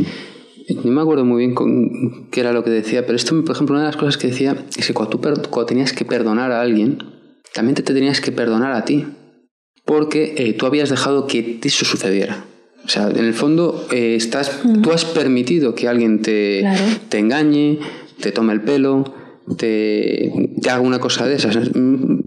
[0.84, 3.74] no me acuerdo muy bien con, qué era lo que decía, pero esto, por ejemplo,
[3.74, 6.60] una de las cosas que decía es que cuando tú cuando tenías que perdonar a
[6.60, 6.98] alguien,
[7.52, 9.06] también te tenías que perdonar a ti,
[9.84, 12.44] porque eh, tú habías dejado que eso sucediera.
[12.88, 14.50] O sea, en el fondo, eh, estás,
[14.82, 16.82] tú has permitido que alguien te, Claro.
[17.10, 17.78] te engañe,
[18.18, 19.04] te tome el pelo,
[19.58, 20.32] te,
[20.62, 21.56] te haga una cosa de esas.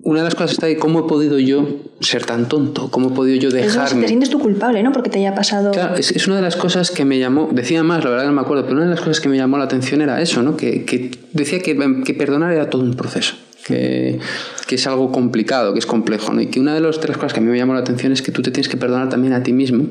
[0.03, 1.67] Una de las cosas está ahí, ¿cómo he podido yo
[1.99, 2.89] ser tan tonto?
[2.91, 4.01] ¿Cómo he podido yo Eso si dejarme?
[4.03, 4.91] te sientes tú culpable, ¿no?
[4.91, 5.71] Porque te haya pasado.
[5.71, 8.33] Claro, es, es una de las cosas que me llamó, decía más, la verdad no
[8.33, 10.57] me acuerdo, pero una de las cosas que me llamó la atención era eso, ¿no?
[10.57, 13.35] Que, que decía que, que perdonar era todo un proceso,
[13.71, 14.19] que,
[14.67, 16.41] que es algo complicado, que es complejo, ¿no?
[16.41, 18.31] Y que una de, las cosas que a mí me llamó la atención es que
[18.31, 19.89] tú te tienes que perdonar también a ti mismo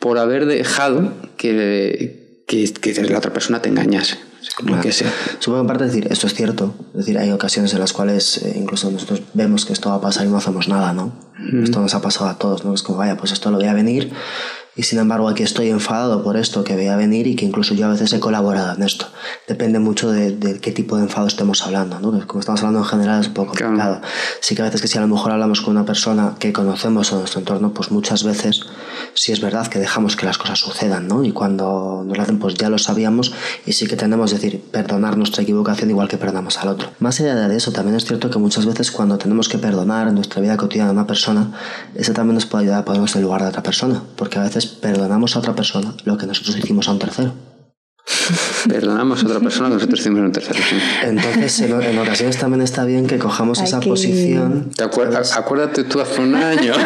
[0.00, 4.92] por haber dejado que, que, que la otra persona te engañase, o sea, como que
[4.92, 5.12] sea.
[5.38, 6.74] Supongo en parte decir, esto es cierto.
[6.92, 10.00] Es decir, hay ocasiones en las cuales eh, incluso nosotros vemos que esto va a
[10.00, 11.12] pasar y no hacemos nada, ¿no?
[11.62, 12.74] Esto nos ha pasado a todos, ¿no?
[12.74, 14.12] Es como, vaya, pues esto lo voy a venir
[14.76, 17.74] y sin embargo aquí estoy enfadado por esto que voy a venir y que incluso
[17.74, 19.06] yo a veces he colaborado en esto.
[19.46, 22.26] Depende mucho de, de qué tipo de enfado estemos hablando, ¿no?
[22.26, 23.72] Como estamos hablando en general es un poco Claro.
[23.72, 24.00] complicado.
[24.40, 27.12] Sí que a veces que si a lo mejor hablamos con una persona que conocemos
[27.12, 28.62] en nuestro entorno, pues muchas veces
[29.14, 31.24] sí es verdad que dejamos que las cosas sucedan, ¿no?
[31.24, 33.32] Y cuando nos lo hacen, pues ya lo sabíamos
[33.66, 36.90] y sí que tenemos, es decir, perdonar nuestra equivocación igual que perdonamos al otro.
[36.98, 40.14] Más allá de eso, también es cierto que muchas veces cuando tenemos que perdonar en
[40.14, 41.52] nuestra vida cotidiana a una persona,
[41.94, 44.42] eso también nos puede ayudar a ponernos en el lugar de otra persona, porque a
[44.42, 47.53] veces perdonamos a otra persona lo que nosotros hicimos a un tercero.
[48.68, 50.58] Perdonamos a otra persona que nosotros hicimos en un tercero.
[50.68, 50.76] sí.
[51.04, 54.70] Entonces, en, en ocasiones también está bien que cojamos esa que- posición.
[54.76, 55.36] ¿Te acuerdas?
[55.36, 56.72] Acuérdate tú hace un año.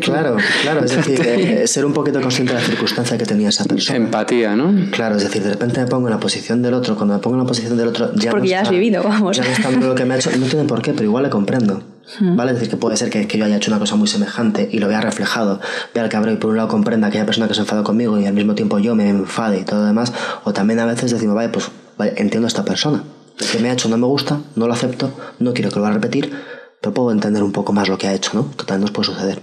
[0.00, 3.64] Claro, claro, es decir, eh, ser un poquito consciente de la circunstancia que tenía esa
[3.64, 3.96] persona.
[3.96, 4.90] Empatía, ¿no?
[4.90, 7.36] Claro, es decir, de repente me pongo en la posición del otro, cuando me pongo
[7.36, 9.36] en la posición del otro, ya Porque no ya has está- vivido, vamos.
[9.36, 11.30] Ya no está lo que me ha hecho, no tiene por qué, pero igual le
[11.30, 11.82] comprendo.
[12.20, 12.52] ¿Vale?
[12.52, 14.78] Es decir, que puede ser que, que yo haya hecho una cosa muy semejante y
[14.78, 15.60] lo vea reflejado,
[15.94, 18.18] vea el cabrón y por un lado comprenda a aquella persona que se enfadó conmigo
[18.18, 20.12] y al mismo tiempo yo me enfade y todo lo demás,
[20.44, 23.04] o también a veces decimos, vaya, pues vaya, entiendo a esta persona.
[23.38, 25.82] Lo que me ha hecho no me gusta, no lo acepto, no quiero que lo
[25.82, 26.32] vaya a repetir,
[26.80, 28.44] pero puedo entender un poco más lo que ha hecho, ¿no?
[28.56, 29.42] Total, nos puede suceder.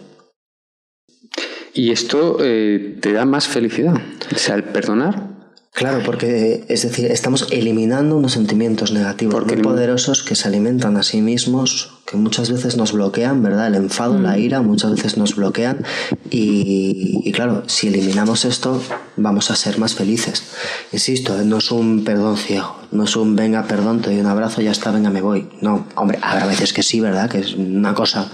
[1.74, 3.96] Y esto eh, te da más felicidad.
[4.34, 5.36] O sea, el perdonar.
[5.74, 10.96] Claro, porque es decir, estamos eliminando unos sentimientos negativos Porque muy poderosos que se alimentan
[10.96, 13.68] a sí mismos, que muchas veces nos bloquean, ¿verdad?
[13.68, 15.84] El enfado, la ira, muchas veces nos bloquean
[16.30, 18.80] y, y claro, si eliminamos esto,
[19.18, 20.44] vamos a ser más felices.
[20.92, 24.62] Insisto, no es un perdón ciego, no es un venga, perdón, te doy un abrazo,
[24.62, 25.50] ya está, venga, me voy.
[25.62, 27.30] No, hombre, habrá veces que sí, ¿verdad?
[27.30, 28.30] Que es una cosa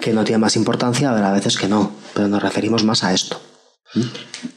[0.00, 3.38] que no tiene más importancia, habrá veces que no, pero nos referimos más a esto.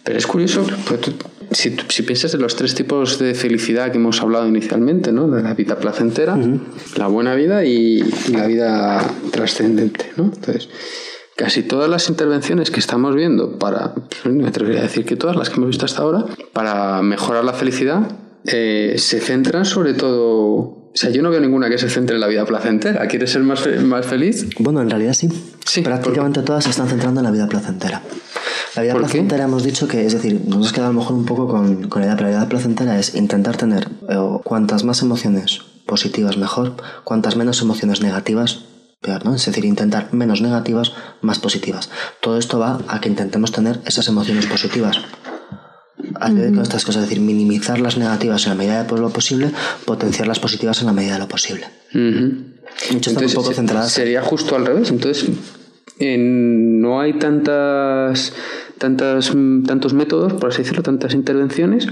[0.03, 1.13] Pero es curioso, pues tú-
[1.51, 1.69] si,
[2.03, 5.27] piensas en los tres tipos de felicidad que hemos hablado inicialmente, ¿no?
[5.29, 6.37] De la vida placentera,
[6.97, 10.25] la buena vida y, y la vida trascendente, ¿no?
[10.25, 10.67] Entonces,
[11.37, 13.93] casi todas las intervenciones que estamos viendo para,
[14.25, 17.53] me atrevería a decir que todas las que hemos visto hasta ahora, para mejorar la
[17.53, 18.01] felicidad,
[18.45, 20.75] eh, se centran sobre todo...
[20.97, 23.07] O sea, yo no veo ninguna que se centre en la vida placentera.
[23.07, 24.47] ¿Quieres ser más, fe- más feliz?
[24.57, 25.29] Bueno, en realidad sí.
[25.63, 28.01] Sí, Prácticamente todas se están centrando en la vida placentera.
[28.77, 31.25] La vida placentera hemos dicho que, es decir, nos hemos quedado a lo mejor un
[31.25, 35.01] poco con, con la idea, pero la vida placentera es intentar tener eh, cuantas más
[35.01, 36.73] emociones positivas mejor,
[37.03, 38.65] cuantas menos emociones negativas
[39.01, 39.35] peor, ¿no?
[39.35, 41.89] Es decir, intentar menos negativas, más positivas.
[42.21, 44.97] Todo esto va a que intentemos tener esas emociones positivas.
[46.19, 49.51] Hacer con estas cosas, es decir, minimizar las negativas en la medida de lo posible,
[49.85, 51.65] potenciar las positivas en la medida de lo posible.
[51.93, 52.55] Ujú.
[52.91, 54.89] Muchas están un poco se- centradas Sería justo al revés.
[54.89, 55.27] Entonces,
[55.99, 58.33] en- no hay tantas,
[58.77, 61.87] tantas, mm, tantos métodos, por así decirlo, tantas intervenciones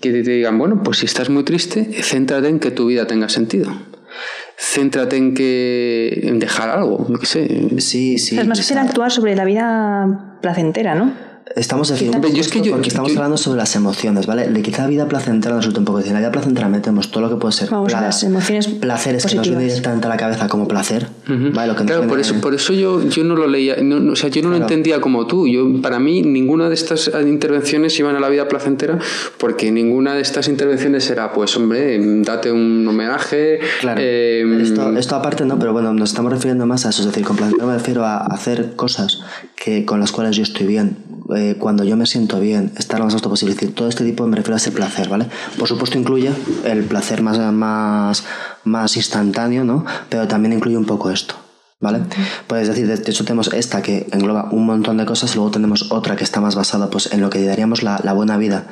[0.00, 3.28] que te digan, bueno, pues si estás muy triste, céntrate en que tu vida tenga
[3.28, 3.72] sentido.
[4.58, 7.80] Céntrate en que en dejar algo, qué sé.
[7.80, 8.34] Sí, sí.
[8.34, 11.12] O sea, es más fácil actuar sobre la vida placentera, ¿no?
[11.56, 14.48] Estamos definiendo yo es que yo- porque yo- estamos yo- hablando sobre las emociones, ¿vale?
[14.48, 17.22] De quizá vida placentera nos resulta un poco decir, en la vida placentera metemos todo
[17.24, 19.64] lo que puede ser Vamos a las emociones placeres que nos viene positivas.
[19.74, 21.08] directamente a la cabeza como placer.
[21.26, 21.72] ¿vale?
[21.72, 24.16] Lo que Claro, por eso, por eso yo, yo no lo leía, no, no, o
[24.16, 25.46] sea, yo no lo entendía como tú.
[25.46, 28.98] Yo, para mí, ninguna de estas intervenciones iban a la vida placentera,
[29.38, 33.60] porque ninguna de estas intervenciones era, pues, hombre, date un homenaje.
[33.80, 34.00] Claro.
[34.02, 37.02] eh, esto, esto aparte no, pero bueno, nos estamos refiriendo más a eso.
[37.02, 39.20] Es decir, con placer me refiero a hacer cosas
[39.56, 40.96] que, con las cuales yo estoy bien.
[41.36, 43.54] Eh, cuando yo me siento bien, estar lo más alto posible.
[43.54, 45.26] Es decir, todo este tipo me refiero a ese placer, ¿vale?
[45.58, 46.30] Por supuesto incluye
[46.64, 48.24] el placer más, más,
[48.64, 49.84] más instantáneo, ¿no?
[50.08, 51.34] Pero también incluye un poco esto.
[51.80, 51.98] ¿Vale?
[52.46, 56.14] Puedes decir, de hecho tenemos esta que engloba un montón de cosas, luego tenemos otra
[56.14, 58.68] que está más basada pues, en lo que daríamos la, la buena vida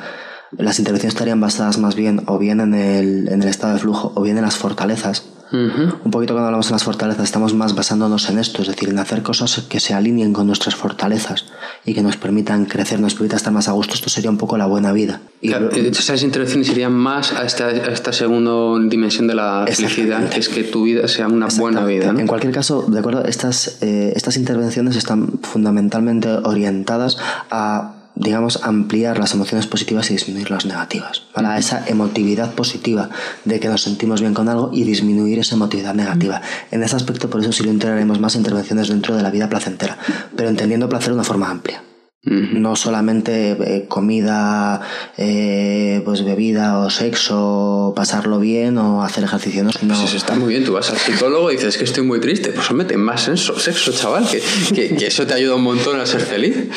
[0.56, 4.12] las intervenciones estarían basadas más bien o bien en el, en el estado de flujo
[4.14, 5.24] o bien en las fortalezas.
[5.53, 8.98] Un poquito cuando hablamos de las fortalezas estamos más basándonos en esto, es decir, en
[8.98, 11.46] hacer cosas que se alineen con nuestras fortalezas
[11.84, 13.94] y que nos permitan crecer, nos permitan estar más a gusto.
[13.94, 15.20] Esto sería un poco la buena vida.
[15.40, 20.40] Y esas intervenciones irían más a esta, a esta segunda dimensión de la felicidad, que
[20.40, 22.11] es que tu vida sea una buena vida.
[22.11, 27.16] En cualquier caso, de acuerdo, estas, eh, estas intervenciones están fundamentalmente orientadas
[27.51, 31.23] a digamos, ampliar las emociones positivas y disminuir las negativas.
[31.33, 33.09] Para esa emotividad positiva
[33.45, 36.43] de que nos sentimos bien con algo y disminuir esa emotividad negativa.
[36.71, 39.99] En ese aspecto, por eso sí lo integraremos más intervenciones dentro de la vida placentera,
[40.37, 41.83] pero entendiendo placer de una forma amplia.
[42.23, 44.83] No solamente eh, comida,
[45.16, 49.64] eh, pues bebida o sexo, pasarlo bien o hacer ejercicio.
[49.64, 49.99] No, no.
[49.99, 50.64] Pues está muy bien.
[50.64, 52.51] Tú vas al psicólogo y dices que estoy muy triste.
[52.51, 56.21] Pues mete más sexo, sexo chaval, que, que, eso te ayuda un montón a ser
[56.21, 56.68] feliz.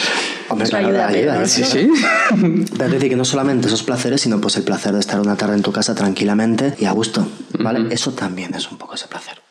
[0.47, 1.89] Hombre, claro, ayuda, ayuda, sí, sí.
[2.29, 5.35] Pero es decir, que no solamente esos placeres, sino pues el placer de estar una
[5.35, 7.27] tarde en tu casa tranquilamente y a gusto.
[7.59, 7.93] ¿Vale?
[7.93, 9.41] Eso también es un poco ese placer.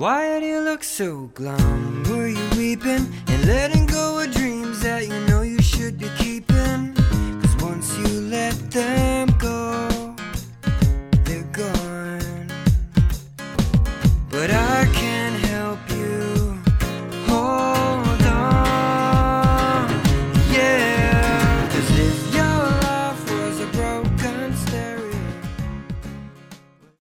[0.00, 2.04] Why do you look so glum?
[2.08, 6.94] Were you weeping and letting go of dreams that you know you should be keeping?
[7.42, 9.89] Cause once you let them go